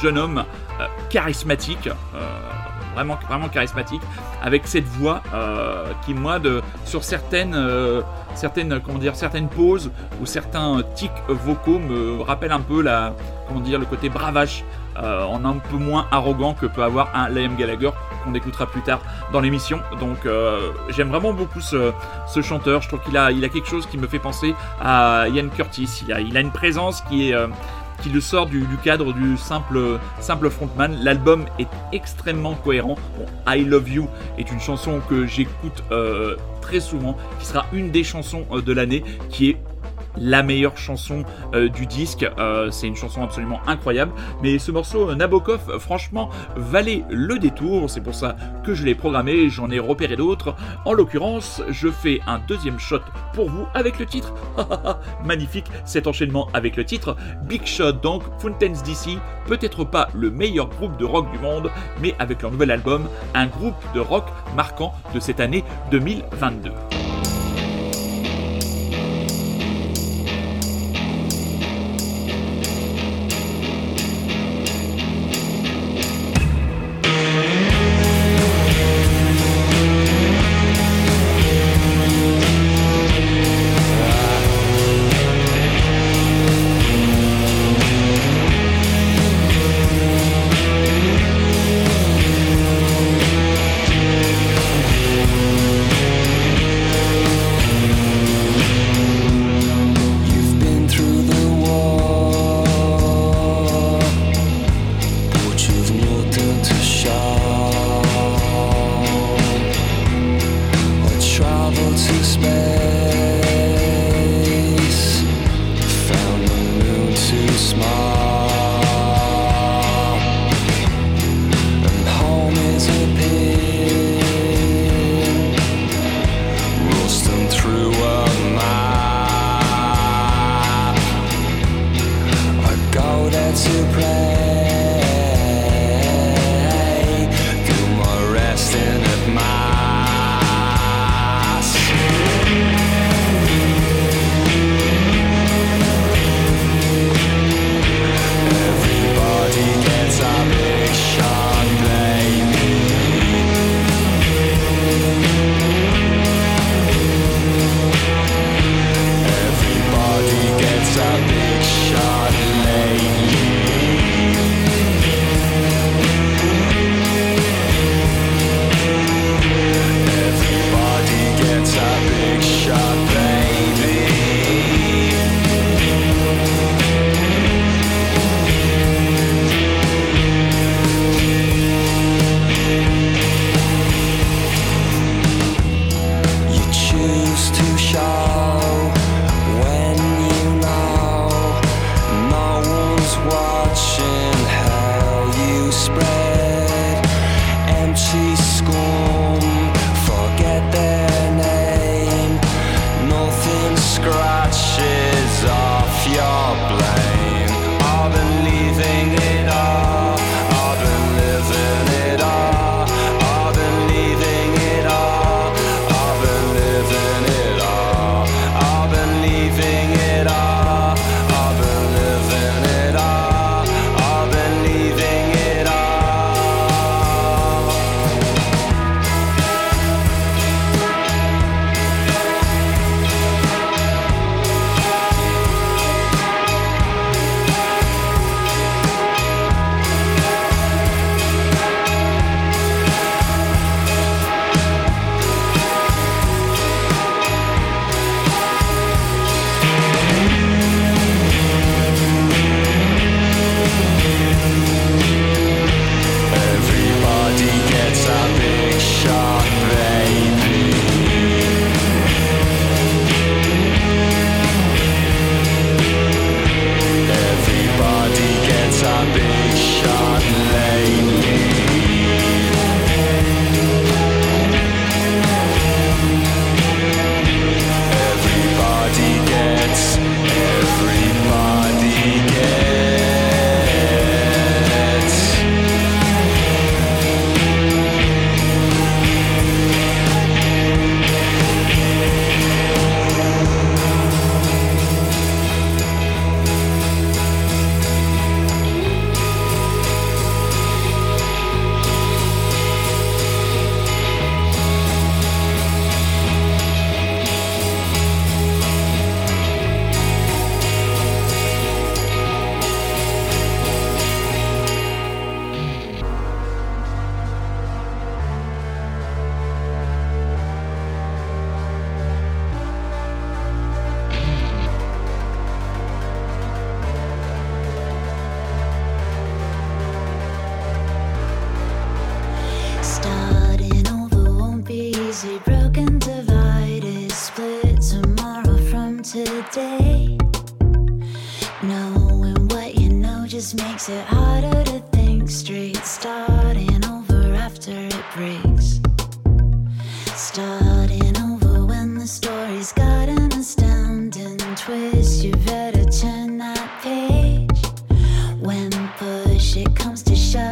jeune 0.00 0.18
homme 0.18 0.44
charismatique, 1.10 1.88
vraiment, 2.96 3.18
vraiment 3.28 3.48
charismatique, 3.48 4.02
avec 4.42 4.66
cette 4.66 4.86
voix 4.86 5.22
euh, 5.34 5.92
qui, 6.04 6.14
moi, 6.14 6.38
de, 6.38 6.62
sur 6.84 7.04
certaines, 7.04 7.54
euh, 7.54 8.00
certaines, 8.34 8.80
comment 8.80 8.98
dire, 8.98 9.14
certaines 9.14 9.48
pauses 9.48 9.90
ou 10.20 10.26
certains 10.26 10.82
tics 10.94 11.10
vocaux 11.28 11.78
me 11.78 12.22
rappellent 12.22 12.52
un 12.52 12.60
peu 12.60 12.80
la, 12.82 13.14
comment 13.46 13.60
dire, 13.60 13.78
le 13.78 13.84
côté 13.84 14.08
bravache, 14.08 14.64
euh, 14.96 15.24
en 15.24 15.44
un 15.44 15.58
peu 15.58 15.76
moins 15.76 16.06
arrogant 16.10 16.54
que 16.54 16.64
peut 16.64 16.82
avoir 16.82 17.10
un 17.14 17.28
Liam 17.28 17.54
Gallagher 17.54 17.90
qu'on 18.24 18.32
écoutera 18.34 18.64
plus 18.64 18.80
tard 18.80 19.00
dans 19.30 19.40
l'émission. 19.40 19.78
Donc 20.00 20.24
euh, 20.24 20.70
j'aime 20.88 21.10
vraiment 21.10 21.34
beaucoup 21.34 21.60
ce, 21.60 21.92
ce 22.26 22.40
chanteur. 22.40 22.80
Je 22.80 22.88
trouve 22.88 23.02
qu'il 23.02 23.16
a, 23.18 23.30
il 23.30 23.44
a 23.44 23.50
quelque 23.50 23.68
chose 23.68 23.86
qui 23.86 23.98
me 23.98 24.06
fait 24.06 24.18
penser 24.18 24.54
à 24.80 25.26
Ian 25.28 25.48
Curtis. 25.54 26.02
Il 26.06 26.12
a, 26.14 26.20
il 26.20 26.34
a 26.34 26.40
une 26.40 26.50
présence 26.50 27.02
qui 27.02 27.30
est 27.30 27.36
qui 28.02 28.10
le 28.10 28.20
sort 28.20 28.46
du, 28.46 28.64
cadre 28.84 29.12
du 29.12 29.36
simple, 29.36 30.00
frontman. 30.50 30.96
L'album 31.02 31.44
est 31.58 31.68
extrêmement 31.92 32.54
cohérent. 32.54 32.96
I 33.46 33.64
Love 33.64 33.88
You 33.88 34.08
est 34.38 34.50
une 34.50 34.60
chanson 34.60 35.00
que 35.08 35.26
j'écoute 35.26 35.82
euh, 35.92 36.36
très 36.60 36.80
souvent, 36.80 37.16
qui 37.38 37.46
sera 37.46 37.66
une 37.72 37.90
des 37.90 38.04
chansons 38.04 38.44
euh, 38.52 38.60
de 38.60 38.72
l'année, 38.72 39.04
qui 39.30 39.50
est 39.50 39.56
la 40.16 40.42
meilleure 40.42 40.76
chanson 40.76 41.24
euh, 41.54 41.68
du 41.68 41.86
disque. 41.86 42.26
Euh, 42.38 42.70
c'est 42.70 42.86
une 42.86 42.96
chanson 42.96 43.22
absolument 43.22 43.60
incroyable. 43.66 44.12
Mais 44.42 44.58
ce 44.58 44.70
morceau, 44.70 45.10
euh, 45.10 45.14
Nabokov, 45.14 45.78
franchement, 45.78 46.30
valait 46.56 47.04
le 47.10 47.38
détour. 47.38 47.90
C'est 47.90 48.00
pour 48.00 48.14
ça 48.14 48.36
que 48.64 48.74
je 48.74 48.84
l'ai 48.84 48.94
programmé. 48.94 49.48
J'en 49.48 49.70
ai 49.70 49.78
repéré 49.78 50.16
d'autres. 50.16 50.54
En 50.84 50.92
l'occurrence, 50.92 51.62
je 51.68 51.88
fais 51.88 52.20
un 52.26 52.38
deuxième 52.46 52.78
shot 52.78 53.00
pour 53.32 53.50
vous 53.50 53.66
avec 53.74 53.98
le 53.98 54.06
titre. 54.06 54.34
Magnifique 55.24 55.66
cet 55.84 56.06
enchaînement 56.06 56.48
avec 56.52 56.76
le 56.76 56.84
titre. 56.84 57.16
Big 57.44 57.66
Shot, 57.66 57.92
donc 57.92 58.22
Fountains 58.38 58.82
DC. 58.84 59.18
Peut-être 59.46 59.84
pas 59.84 60.08
le 60.14 60.30
meilleur 60.30 60.68
groupe 60.68 60.96
de 60.96 61.04
rock 61.04 61.30
du 61.30 61.38
monde, 61.38 61.70
mais 62.00 62.14
avec 62.18 62.42
leur 62.42 62.50
nouvel 62.50 62.70
album, 62.70 63.08
un 63.34 63.46
groupe 63.46 63.76
de 63.94 64.00
rock 64.00 64.24
marquant 64.56 64.92
de 65.14 65.20
cette 65.20 65.40
année 65.40 65.64
2022. 65.90 66.72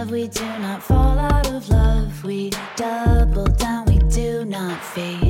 love, 0.05 0.13
we 0.13 0.29
do 0.29 0.45
not 0.59 0.83
fall 0.83 1.19
out 1.19 1.51
of 1.51 1.69
love. 1.69 2.25
We 2.25 2.51
double 2.77 3.47
down, 3.47 3.87
we 3.87 3.99
do 4.11 4.45
not 4.45 4.83
fade. 4.83 5.24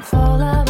fall 0.00 0.42
out. 0.42 0.67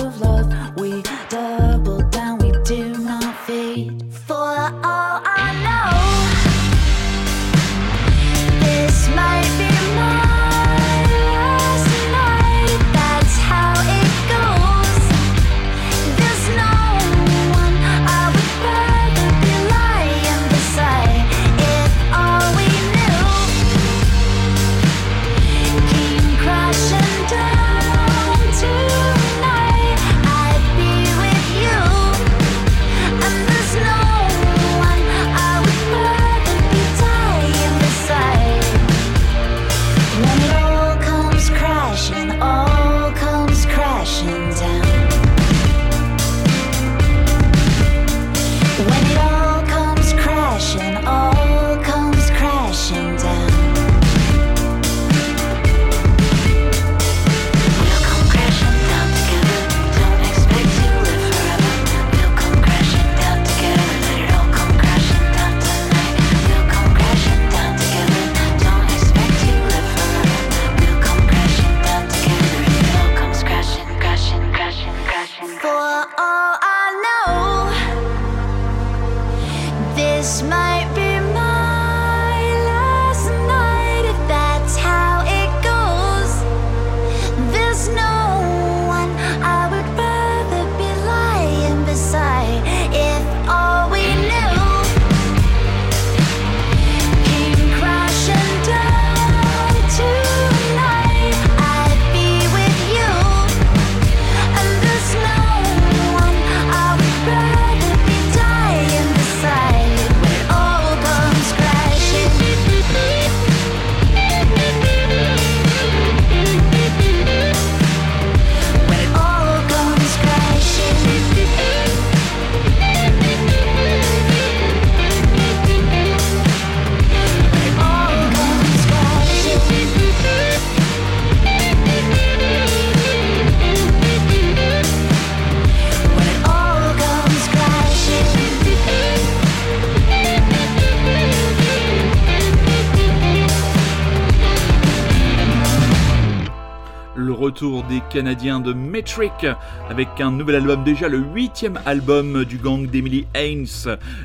Canadiens 148.11 148.61
de 148.61 148.73
Metric 148.73 149.47
avec 149.91 150.09
un 150.21 150.31
nouvel 150.31 150.57
album, 150.57 150.85
déjà 150.85 151.09
le 151.09 151.19
huitième 151.19 151.79
album 151.87 152.45
du 152.45 152.57
gang 152.57 152.87
d'Emily 152.87 153.27
Haynes. 153.35 153.67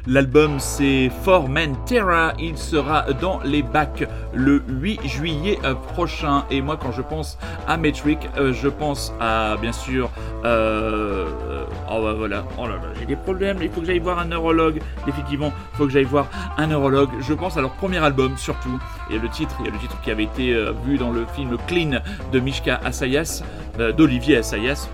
L'album 0.08 0.60
c'est 0.60 1.12
For 1.24 1.48
Men 1.50 1.76
Terra, 1.86 2.34
il 2.40 2.58
sera 2.58 3.06
dans 3.14 3.40
les 3.44 3.62
bacs 3.62 4.08
le 4.34 4.64
8 4.68 5.08
juillet 5.08 5.60
euh, 5.64 5.74
prochain. 5.74 6.46
Et 6.52 6.62
moi 6.62 6.78
quand 6.78 6.92
je 6.92 7.02
pense 7.02 7.38
à 7.68 7.78
Metric, 7.78 8.20
euh, 8.38 8.54
je 8.54 8.68
pense 8.68 9.14
à 9.20 9.56
bien 9.62 9.72
sûr... 9.72 10.10
euh, 10.46 11.26
euh, 11.50 11.66
oh 11.90 12.02
bah 12.04 12.14
voilà, 12.18 12.44
oh 12.58 12.68
là 12.68 12.76
là, 12.76 12.90
j'ai 13.00 13.06
des 13.06 13.16
problèmes, 13.16 13.58
il 13.62 13.70
faut 13.70 13.82
que 13.82 13.88
j'aille 13.88 14.00
voir 14.00 14.20
un 14.20 14.26
neurologue. 14.26 14.82
Effectivement, 15.08 15.54
il 15.74 15.78
faut 15.78 15.86
que 15.86 15.92
j'aille 15.92 16.04
voir 16.04 16.28
un 16.58 16.68
neurologue. 16.68 17.10
Je 17.22 17.34
pense 17.34 17.58
à 17.58 17.62
leur 17.62 17.72
premier 17.72 17.98
album 18.00 18.38
surtout. 18.38 18.80
Et 19.10 19.18
le 19.20 19.30
titre, 19.30 19.56
il 19.60 19.66
y 19.66 19.70
a 19.70 19.72
le 19.72 19.80
titre 19.80 20.00
qui 20.02 20.12
avait 20.12 20.24
été 20.24 20.54
vu 20.86 20.98
dans 20.98 21.12
le 21.12 21.26
film 21.36 21.58
Clean 21.68 22.00
de 22.32 22.40
Mishka 22.40 22.80
Assayas, 22.84 23.44
euh, 23.80 23.92
d'Olivier 23.92 24.38
Assayas. 24.38 24.90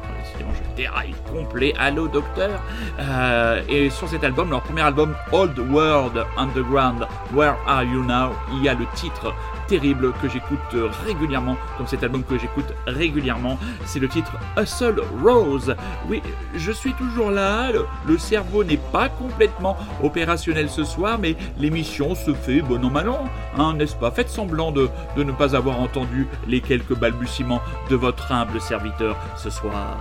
Complet. 1.32 1.74
Allô, 1.78 2.08
docteur 2.08 2.62
Euh, 3.00 3.62
Et 3.68 3.90
sur 3.90 4.08
cet 4.08 4.24
album, 4.24 4.50
leur 4.50 4.62
premier 4.62 4.82
album, 4.82 5.16
Old 5.32 5.58
World 5.60 6.26
Underground, 6.38 7.06
Where 7.34 7.56
Are 7.68 7.84
You 7.84 8.04
Now 8.04 8.32
Il 8.54 8.64
y 8.64 8.70
a 8.70 8.74
le 8.74 8.86
titre 8.96 9.34
terrible 9.68 10.14
que 10.20 10.28
j'écoute 10.28 10.76
régulièrement, 11.06 11.56
comme 11.78 11.86
cet 11.86 12.04
album 12.04 12.24
que 12.24 12.40
j'écoute 12.40 12.74
régulièrement. 12.88 13.60
C'est 13.86 14.00
le 14.00 14.08
titre 14.08 14.32
Hustle 14.58 15.00
Rose. 15.24 15.76
Oui, 16.10 16.24
je 16.56 16.72
suis 16.72 16.94
toujours 16.94 17.30
là. 17.30 17.72
Le, 17.72 17.86
le 18.08 18.18
cerveau 18.18 18.64
n'est 18.64 18.78
pas 18.92 19.10
complètement 19.10 19.78
opérationnel 20.02 20.70
ce 20.70 20.84
soir, 20.84 21.20
mais 21.20 21.36
l'émission 21.60 22.16
se 22.16 22.34
fait 22.34 22.62
bon 22.62 22.84
an 22.84 22.90
mal 22.90 23.10
an, 23.10 23.26
hein, 23.60 23.74
n'est-ce 23.74 23.96
pas? 23.96 24.10
Faites 24.10 24.30
semblant 24.30 24.72
de, 24.72 24.90
de 25.16 25.24
ne 25.24 25.32
pas 25.32 25.56
avoir 25.56 25.80
entendu 25.80 26.28
les 26.48 26.62
quelques 26.62 26.96
balbutiements 26.98 27.62
de 27.92 27.96
votre 27.96 28.32
humble 28.32 28.60
serviteur 28.60 29.16
ce 29.38 29.52
soir. 29.52 29.98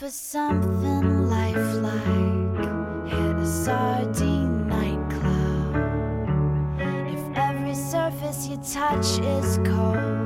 For 0.00 0.08
something 0.08 1.28
lifelike, 1.28 2.64
hit 3.06 3.36
a 3.36 3.46
sardine 3.46 4.66
nightclub. 4.66 5.76
If 7.06 7.36
every 7.36 7.74
surface 7.74 8.46
you 8.46 8.56
touch 8.56 9.18
is 9.20 9.58
cold, 9.58 10.19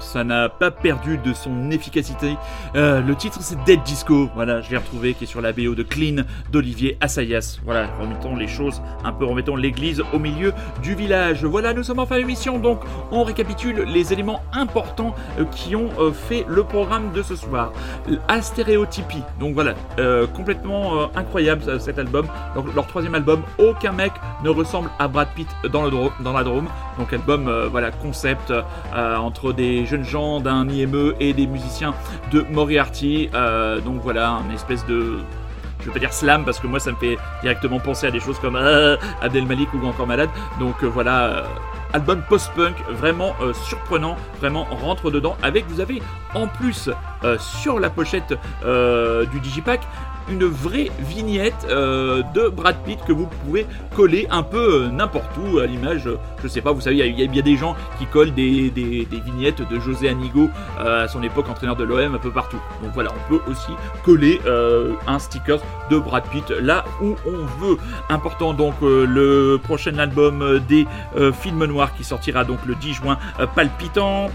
ça 0.00 0.24
n'a 0.24 0.48
pas 0.48 0.70
perdu 0.70 1.18
de 1.18 1.32
son 1.32 1.70
efficacité. 1.70 2.36
Euh, 2.74 3.00
le 3.00 3.14
titre 3.14 3.38
c'est 3.40 3.62
Dead 3.64 3.82
Disco, 3.82 4.28
voilà, 4.34 4.60
je 4.60 4.70
l'ai 4.70 4.76
retrouvé, 4.76 5.14
qui 5.14 5.24
est 5.24 5.26
sur 5.26 5.40
la 5.40 5.52
BO 5.52 5.74
de 5.74 5.82
Clean 5.82 6.22
d'Olivier 6.50 6.96
Assayas. 7.00 7.58
Voilà, 7.64 7.88
remettons 8.00 8.36
les 8.36 8.48
choses 8.48 8.80
un 9.04 9.12
peu, 9.12 9.24
remettons 9.24 9.56
l'église 9.56 10.02
au 10.12 10.18
milieu 10.18 10.52
du 10.82 10.94
village. 10.94 11.44
Voilà, 11.44 11.72
nous 11.74 11.82
sommes 11.82 11.98
en 11.98 12.06
fin 12.06 12.18
d'émission, 12.18 12.58
donc 12.58 12.80
on 13.10 13.24
récapitule 13.24 13.84
les 13.86 14.12
éléments 14.12 14.42
importants 14.52 15.14
euh, 15.38 15.44
qui 15.46 15.74
ont 15.76 15.90
euh, 15.98 16.12
fait 16.12 16.44
le 16.48 16.64
programme 16.64 17.12
de 17.12 17.22
ce 17.22 17.36
soir. 17.36 17.72
Astéréotypie, 18.28 19.22
donc 19.38 19.54
voilà, 19.54 19.74
complètement 20.34 21.14
incroyable 21.16 21.80
cet 21.80 21.98
album. 21.98 22.26
Donc, 22.54 22.74
leur 22.74 22.86
troisième 22.86 23.14
album, 23.14 23.42
aucun 23.58 23.92
mec 23.92 24.12
ne 24.42 24.50
ressemble 24.50 24.90
à 24.98 25.08
Brad 25.08 25.28
Pitt 25.34 25.48
dans, 25.70 25.84
le 25.84 25.90
dans 26.20 26.32
la 26.32 26.44
Drôme. 26.44 26.68
Donc 26.98 27.12
album, 27.12 27.48
euh, 27.48 27.68
voilà, 27.68 27.90
concept 27.90 28.50
euh, 28.50 29.16
entre 29.16 29.52
des 29.52 29.86
jeunes 29.86 30.04
gens 30.04 30.40
d'un 30.40 30.68
IME 30.68 31.14
et 31.20 31.32
des 31.32 31.46
musiciens 31.46 31.94
de 32.30 32.44
Moriarty. 32.50 33.30
Euh, 33.34 33.80
donc 33.80 34.00
voilà, 34.02 34.40
une 34.46 34.54
espèce 34.54 34.84
de 34.86 35.18
je 35.80 35.86
vais 35.86 35.94
pas 35.94 35.98
dire 35.98 36.12
slam 36.12 36.44
parce 36.44 36.60
que 36.60 36.68
moi 36.68 36.78
ça 36.78 36.92
me 36.92 36.96
fait 36.96 37.18
directement 37.40 37.80
penser 37.80 38.06
à 38.06 38.12
des 38.12 38.20
choses 38.20 38.38
comme 38.38 38.54
Abdel 39.20 39.46
Malik 39.46 39.68
ou 39.74 39.84
encore 39.84 40.06
Malade. 40.06 40.30
Donc 40.60 40.84
voilà, 40.84 41.42
album 41.92 42.22
post-punk 42.28 42.76
vraiment 42.88 43.34
surprenant, 43.64 44.14
vraiment 44.38 44.62
rentre 44.70 45.10
dedans. 45.10 45.36
Avec 45.42 45.66
vous 45.66 45.80
avez 45.80 46.00
en 46.34 46.46
plus 46.46 46.88
sur 47.40 47.80
la 47.80 47.90
pochette 47.90 48.32
du 48.62 49.40
Digipack 49.40 49.80
une 50.30 50.44
vraie 50.44 50.90
vignette 51.00 51.66
euh, 51.68 52.22
de 52.34 52.48
Brad 52.48 52.76
Pitt 52.84 52.98
que 53.06 53.12
vous 53.12 53.26
pouvez 53.44 53.66
coller 53.96 54.26
un 54.30 54.42
peu 54.42 54.84
euh, 54.84 54.88
n'importe 54.88 55.30
où 55.38 55.58
à 55.58 55.66
l'image. 55.66 56.06
euh, 56.06 56.16
je 56.42 56.48
sais 56.48 56.60
pas, 56.60 56.72
vous 56.72 56.80
savez, 56.80 56.96
il 56.96 57.18
y 57.18 57.22
y, 57.24 57.28
bien 57.28 57.42
des 57.42 57.56
gens 57.56 57.74
qui 57.98 58.06
collent 58.06 58.32
des, 58.34 58.70
des- 58.70 59.06
vignettes 59.24 59.62
de 59.68 59.78
José 59.80 60.08
Anigo 60.08 60.48
à 60.78 61.06
son 61.08 61.22
époque 61.22 61.48
entraîneur 61.48 61.76
de 61.76 61.84
l'OM 61.84 62.14
un 62.14 62.18
peu 62.18 62.30
partout. 62.30 62.58
Donc 62.82 62.92
voilà, 62.94 63.10
on 63.10 63.32
peut 63.36 63.40
aussi 63.50 63.70
coller 64.04 64.40
un 65.06 65.18
sticker 65.18 65.58
de 65.90 65.98
Brad 65.98 66.24
Pitt 66.24 66.50
là 66.50 66.84
où 67.00 67.14
on 67.26 67.64
veut. 67.64 67.76
Important 68.08 68.52
donc 68.54 68.74
le 68.82 69.58
prochain 69.62 69.96
album 69.98 70.60
des 70.68 70.86
films 71.40 71.64
noirs 71.66 71.94
qui 71.96 72.02
sortira 72.04 72.44
donc 72.44 72.58
le 72.66 72.74
10 72.74 72.94
juin, 72.94 73.18
palpitant. 73.54 74.30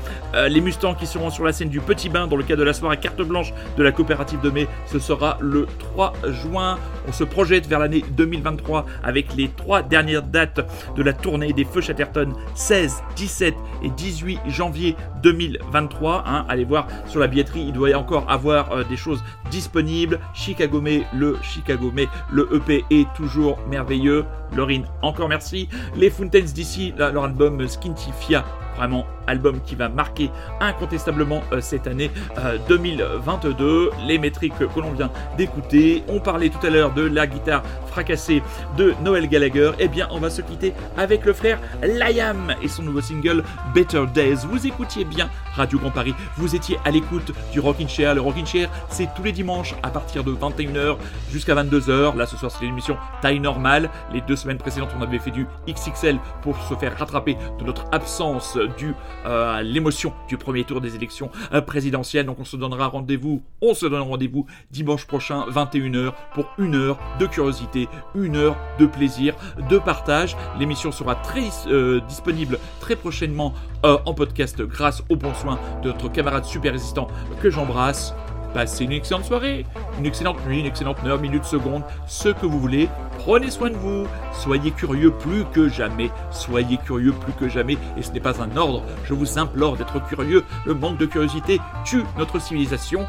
Les 0.50 0.62
Mustangs 0.62 0.96
qui 0.96 1.06
seront 1.08 1.30
sur 1.30 1.44
la 1.44 1.52
scène 1.52 1.70
du 1.70 1.80
Petit 1.82 2.10
Bain 2.10 2.28
dans 2.28 2.36
le 2.38 2.44
cadre 2.44 2.60
de 2.60 2.66
la 2.66 2.74
soirée 2.74 2.98
carte 2.98 3.22
blanche 3.22 3.54
de 3.78 3.84
la 3.84 3.92
coopérative 3.92 4.40
de 4.42 4.50
mai, 4.50 4.68
ce 4.86 5.00
sera 5.00 5.38
le 5.42 5.68
3 5.78 6.14
juin. 6.44 6.78
On 7.08 7.12
se 7.12 7.24
projette 7.24 7.68
vers 7.68 7.80
l'année 7.80 8.04
2023 8.12 8.86
avec 9.04 9.34
les 9.36 9.50
trois 9.50 9.82
dernières 9.82 10.24
dates 10.24 10.60
de 10.96 11.04
la 11.04 11.14
tournée 11.14 11.54
des 11.54 11.66
Feux 11.66 11.82
Chatterton 11.82 12.34
16, 12.56 13.04
17 13.16 13.56
et 13.84 13.90
18 13.90 14.40
janvier 14.48 14.96
2023. 15.24 16.24
hein. 16.26 16.46
Allez 16.50 16.66
voir 16.66 16.88
sur 17.08 17.20
la 17.20 17.28
billetterie, 17.28 17.66
il 17.68 17.74
doit 17.74 17.90
y 17.90 17.96
encore 17.96 18.30
avoir 18.30 18.72
euh, 18.72 18.84
des 18.84 18.98
choses 18.98 19.24
disponibles. 19.52 20.20
Chicago 20.34 20.82
May, 20.82 21.04
le 21.14 21.38
Chicago 21.42 21.92
May, 21.94 22.08
le 22.32 22.50
EP 22.56 22.84
est 22.90 23.08
toujours 23.16 23.60
merveilleux. 23.70 24.26
Laurine, 24.56 24.86
encore 25.02 25.30
merci. 25.30 25.68
Les 25.96 26.10
Fountains 26.10 26.42
d'ici, 26.42 26.94
leur 26.98 27.24
album 27.24 27.68
Skintifia 27.68 28.46
vraiment 28.78 29.06
album 29.28 29.60
qui 29.66 29.76
va 29.76 29.90
marquer 29.90 30.32
incontestablement 30.60 31.44
euh, 31.52 31.62
cette 31.62 31.88
année 31.88 32.12
euh, 32.38 32.58
2022. 32.68 33.92
Les 34.08 34.18
métriques 34.18 34.58
que 34.58 34.80
l'on 34.80 34.92
vient 34.92 35.12
d'écouter. 35.38 36.04
On 36.08 36.20
parlait 36.20 36.50
tout 36.50 36.66
à 36.66 36.70
l'heure 36.70 36.94
de 36.94 37.04
la 37.04 37.28
guitare 37.28 37.64
fracassée 37.88 38.42
de 38.78 38.94
Noël 39.04 39.28
Gallagher. 39.28 39.72
Eh 39.80 39.88
bien, 39.88 40.08
on 40.12 40.20
va 40.20 40.30
se 40.30 40.42
quitter 40.42 40.74
avec 40.98 41.26
le 41.26 41.34
frère 41.34 41.60
Liam 41.82 42.54
et 42.62 42.68
son 42.68 42.84
nouveau 42.84 43.02
single 43.02 43.44
Better 43.74 44.06
Days. 44.14 44.46
Vous 44.50 44.68
écoutiez 44.68 45.04
bien 45.04 45.30
Radio 45.54 45.80
Grand 45.80 45.92
Paris. 45.92 46.14
Vous 46.38 46.56
étiez 46.56 46.78
à 46.86 46.92
l'écoute 46.92 47.32
du 47.52 47.60
Rockin' 47.60 47.90
Chair. 47.90 48.16
Le 48.16 48.22
Rockin' 48.22 48.46
Chair, 48.46 48.70
c'est 48.90 49.10
tous 49.16 49.24
les 49.24 49.32
dimanches 49.32 49.76
à 49.84 49.90
partir 49.90 50.24
de 50.24 50.32
21h 50.32 50.98
jusqu'à 51.32 51.56
22h. 51.56 52.16
Là, 52.16 52.26
ce 52.26 52.38
soir, 52.38 52.52
c'est 52.52 52.66
l'émission 52.66 52.98
taille 53.22 53.40
normale. 53.40 53.90
Les 54.14 54.22
deux 54.22 54.36
semaines 54.36 54.58
précédentes, 54.58 54.90
on 54.98 55.02
avait 55.02 55.20
fait 55.20 55.32
du 55.32 55.48
XXL 55.68 56.20
pour 56.42 56.58
se 56.62 56.76
faire 56.76 56.98
rattraper 56.98 57.38
de 57.60 57.64
notre 57.66 57.86
absence 57.92 58.58
due 58.78 58.94
euh, 59.28 59.62
l'émotion 59.62 60.14
du 60.28 60.38
premier 60.38 60.64
tour 60.64 60.82
des 60.82 60.96
élections 60.96 61.30
euh, 61.54 61.62
présidentielles. 61.62 62.26
Donc, 62.26 62.40
on 62.40 62.46
se 62.46 62.56
donnera 62.58 62.88
rendez-vous, 62.88 63.44
on 63.62 63.74
se 63.74 63.86
donne 63.86 64.02
rendez-vous 64.02 64.46
dimanche 64.72 65.06
prochain, 65.06 65.46
21h, 65.50 66.14
pour 66.34 66.50
une 66.58 66.76
heure 66.76 67.00
de 67.20 67.26
curiosité, 67.26 67.88
une 68.16 68.36
heure 68.36 68.58
de 68.80 68.86
plaisir, 68.86 69.36
de 69.70 69.78
partage. 69.78 70.36
L'émission 70.60 70.92
sera 70.92 71.16
très 71.16 71.50
euh, 71.68 72.00
disponible 72.08 72.60
très 72.80 72.96
prochainement 72.96 73.54
en 73.84 74.14
podcast 74.14 74.62
grâce 74.64 75.04
au 75.08 75.16
bon 75.16 75.34
soin 75.36 75.60
de 75.84 75.90
notre 75.90 76.10
camarade 76.10 76.46
super 76.46 76.74
résistant 76.74 77.08
que 77.42 77.50
j'embrasse. 77.50 78.14
Passez 78.54 78.86
une 78.86 78.92
excellente 78.92 79.26
soirée, 79.26 79.66
une 80.00 80.06
excellente 80.06 80.46
nuit, 80.48 80.60
une 80.60 80.66
excellente 80.66 80.98
heure, 81.06 81.20
minute, 81.20 81.44
seconde, 81.44 81.84
ce 82.08 82.30
que 82.30 82.46
vous 82.46 82.60
voulez. 82.60 82.90
Prenez 83.20 83.52
soin 83.52 83.70
de 83.70 83.76
vous. 83.76 84.08
Soyez 84.32 84.72
curieux 84.72 85.12
plus 85.12 85.46
que 85.46 85.68
jamais. 85.68 86.10
Soyez 86.32 86.78
curieux 86.78 87.12
plus 87.12 87.34
que 87.34 87.50
jamais. 87.50 87.78
Et 87.98 88.02
ce 88.02 88.12
n'est 88.12 88.20
pas 88.20 88.42
un 88.42 88.56
ordre. 88.58 88.84
Je 89.06 89.14
vous 89.14 89.38
implore 89.38 89.78
d'être 89.78 90.00
curieux. 90.08 90.44
Le 90.66 90.74
manque 90.74 90.98
de 90.98 91.06
curiosité 91.06 91.60
tue 91.84 92.04
notre 92.18 92.40
civilisation. 92.40 93.06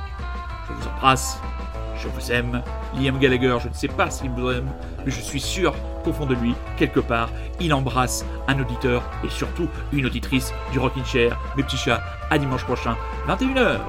Je 0.69 0.73
vous 0.75 0.89
embrasse. 0.89 1.41
Je 1.97 2.09
vous 2.09 2.33
aime. 2.33 2.63
Liam 2.95 3.19
Gallagher, 3.19 3.59
je 3.63 3.69
ne 3.69 3.75
sais 3.75 3.89
pas 3.89 4.11
s'il 4.11 4.31
vous 4.31 4.51
aime, 4.51 4.69
mais 5.05 5.11
je 5.11 5.21
suis 5.21 5.41
sûr 5.41 5.75
qu'au 6.05 6.13
fond 6.13 6.27
de 6.27 6.35
lui, 6.35 6.55
quelque 6.77 7.01
part, 7.01 7.29
il 7.61 7.75
embrasse 7.75 8.25
un 8.47 8.59
auditeur 8.59 9.03
et 9.25 9.31
surtout 9.31 9.69
une 9.93 10.07
auditrice 10.07 10.53
du 10.73 10.79
Rockin' 10.79 11.05
Chair. 11.05 11.39
Mes 11.57 11.63
petits 11.63 11.77
chats, 11.77 12.03
à 12.31 12.39
dimanche 12.39 12.65
prochain, 12.65 12.97
21h. 13.27 13.81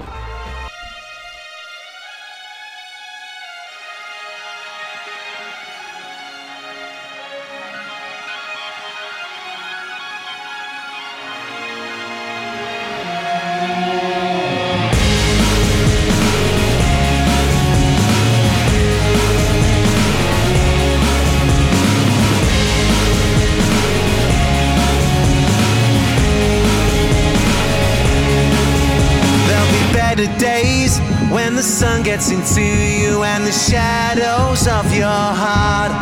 Gets 32.09 32.31
into 32.31 32.63
you 32.63 33.21
and 33.21 33.45
the 33.45 33.51
shadows 33.51 34.67
of 34.67 34.91
your 34.91 35.05
heart. 35.43 35.93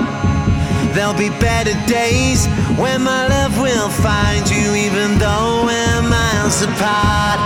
There'll 0.95 1.13
be 1.13 1.27
better 1.27 1.75
days 1.85 2.47
when 2.79 3.01
my 3.01 3.27
love 3.27 3.59
will 3.59 3.89
find 3.89 4.49
you 4.49 4.73
even 4.87 5.19
though 5.19 5.65
we're 5.67 6.01
miles 6.07 6.61
apart. 6.61 7.39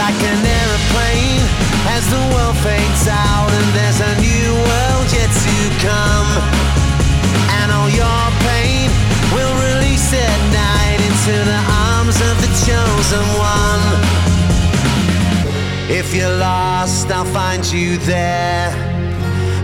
Like 0.00 0.20
an 0.32 0.40
aeroplane 0.58 1.44
as 1.96 2.08
the 2.08 2.22
world 2.32 2.56
fades 2.64 3.06
out 3.08 3.39
If 16.00 16.14
you're 16.14 16.38
lost, 16.38 17.10
I'll 17.10 17.26
find 17.26 17.62
you 17.70 17.98
there 17.98 18.70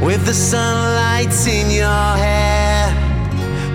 with 0.03 0.26
the 0.26 0.34
sunlight 0.34 1.32
in 1.49 1.70
your 1.70 2.16
hair 2.24 2.89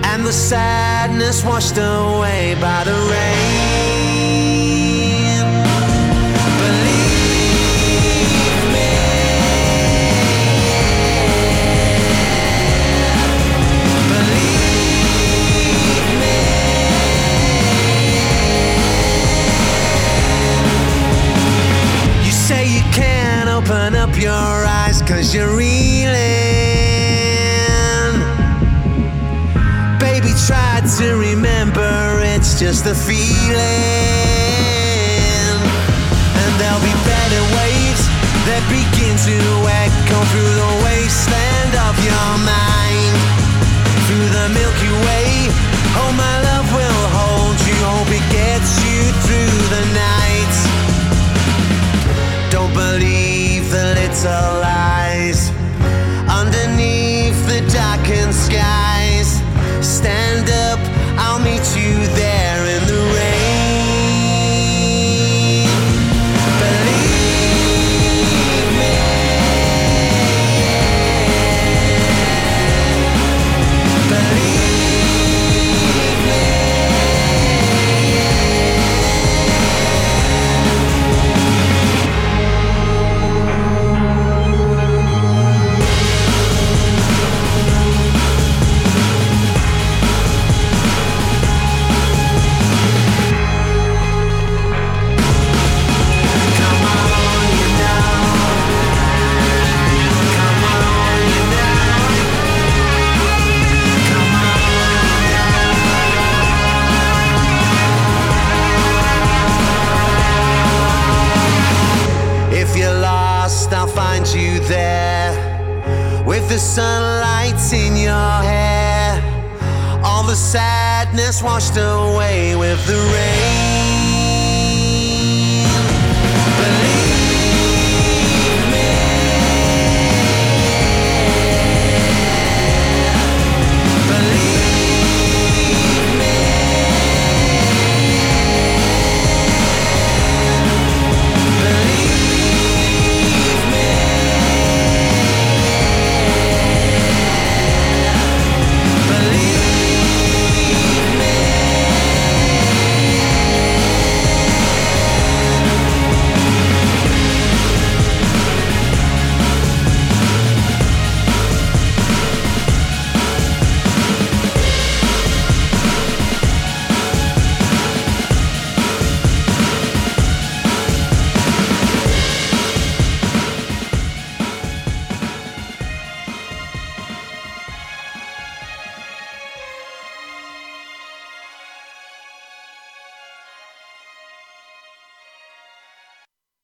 and 0.04 0.24
the 0.24 0.32
sadness 0.32 1.44
washed 1.44 1.76
away 1.76 2.54
by 2.60 2.84
the 2.84 2.92
rain. 3.10 3.71
Open 23.62 23.94
up 23.94 24.18
your 24.18 24.32
eyes 24.32 25.02
cause 25.02 25.34
you're 25.34 25.56
reeling. 25.56 26.12
Baby, 29.98 30.32
try 30.46 30.82
to 30.98 31.16
remember 31.16 32.20
it's 32.22 32.58
just 32.58 32.86
a 32.86 32.94
feeling. 32.94 33.58
And 36.42 36.52
there'll 36.58 36.82
be 36.82 36.96
better 37.06 37.42
waves 37.58 38.04
that 38.48 38.62
begin 38.66 39.14
to 39.30 39.36
echo 39.84 40.18
through 40.30 40.54
the 40.62 40.72
wasteland 40.82 41.72
of 41.86 41.94
your 42.02 42.30
mind. 42.42 43.14
Through 44.06 44.28
the 44.38 44.46
Milky 44.58 44.92
Way, 45.06 45.28
oh, 46.00 46.12
my 46.18 46.34
love 46.48 46.66
will 46.74 47.04
hold 47.14 47.58
you. 47.66 47.78
Hope 47.86 48.10
it 48.10 48.26
gets 48.32 48.72
you 48.82 48.98
through 49.22 49.58
the 49.70 49.84
night 49.94 50.12
lies 54.30 55.50
underneath 56.30 57.38
the 57.46 57.60
darkened 57.72 58.34
sky. 58.34 59.01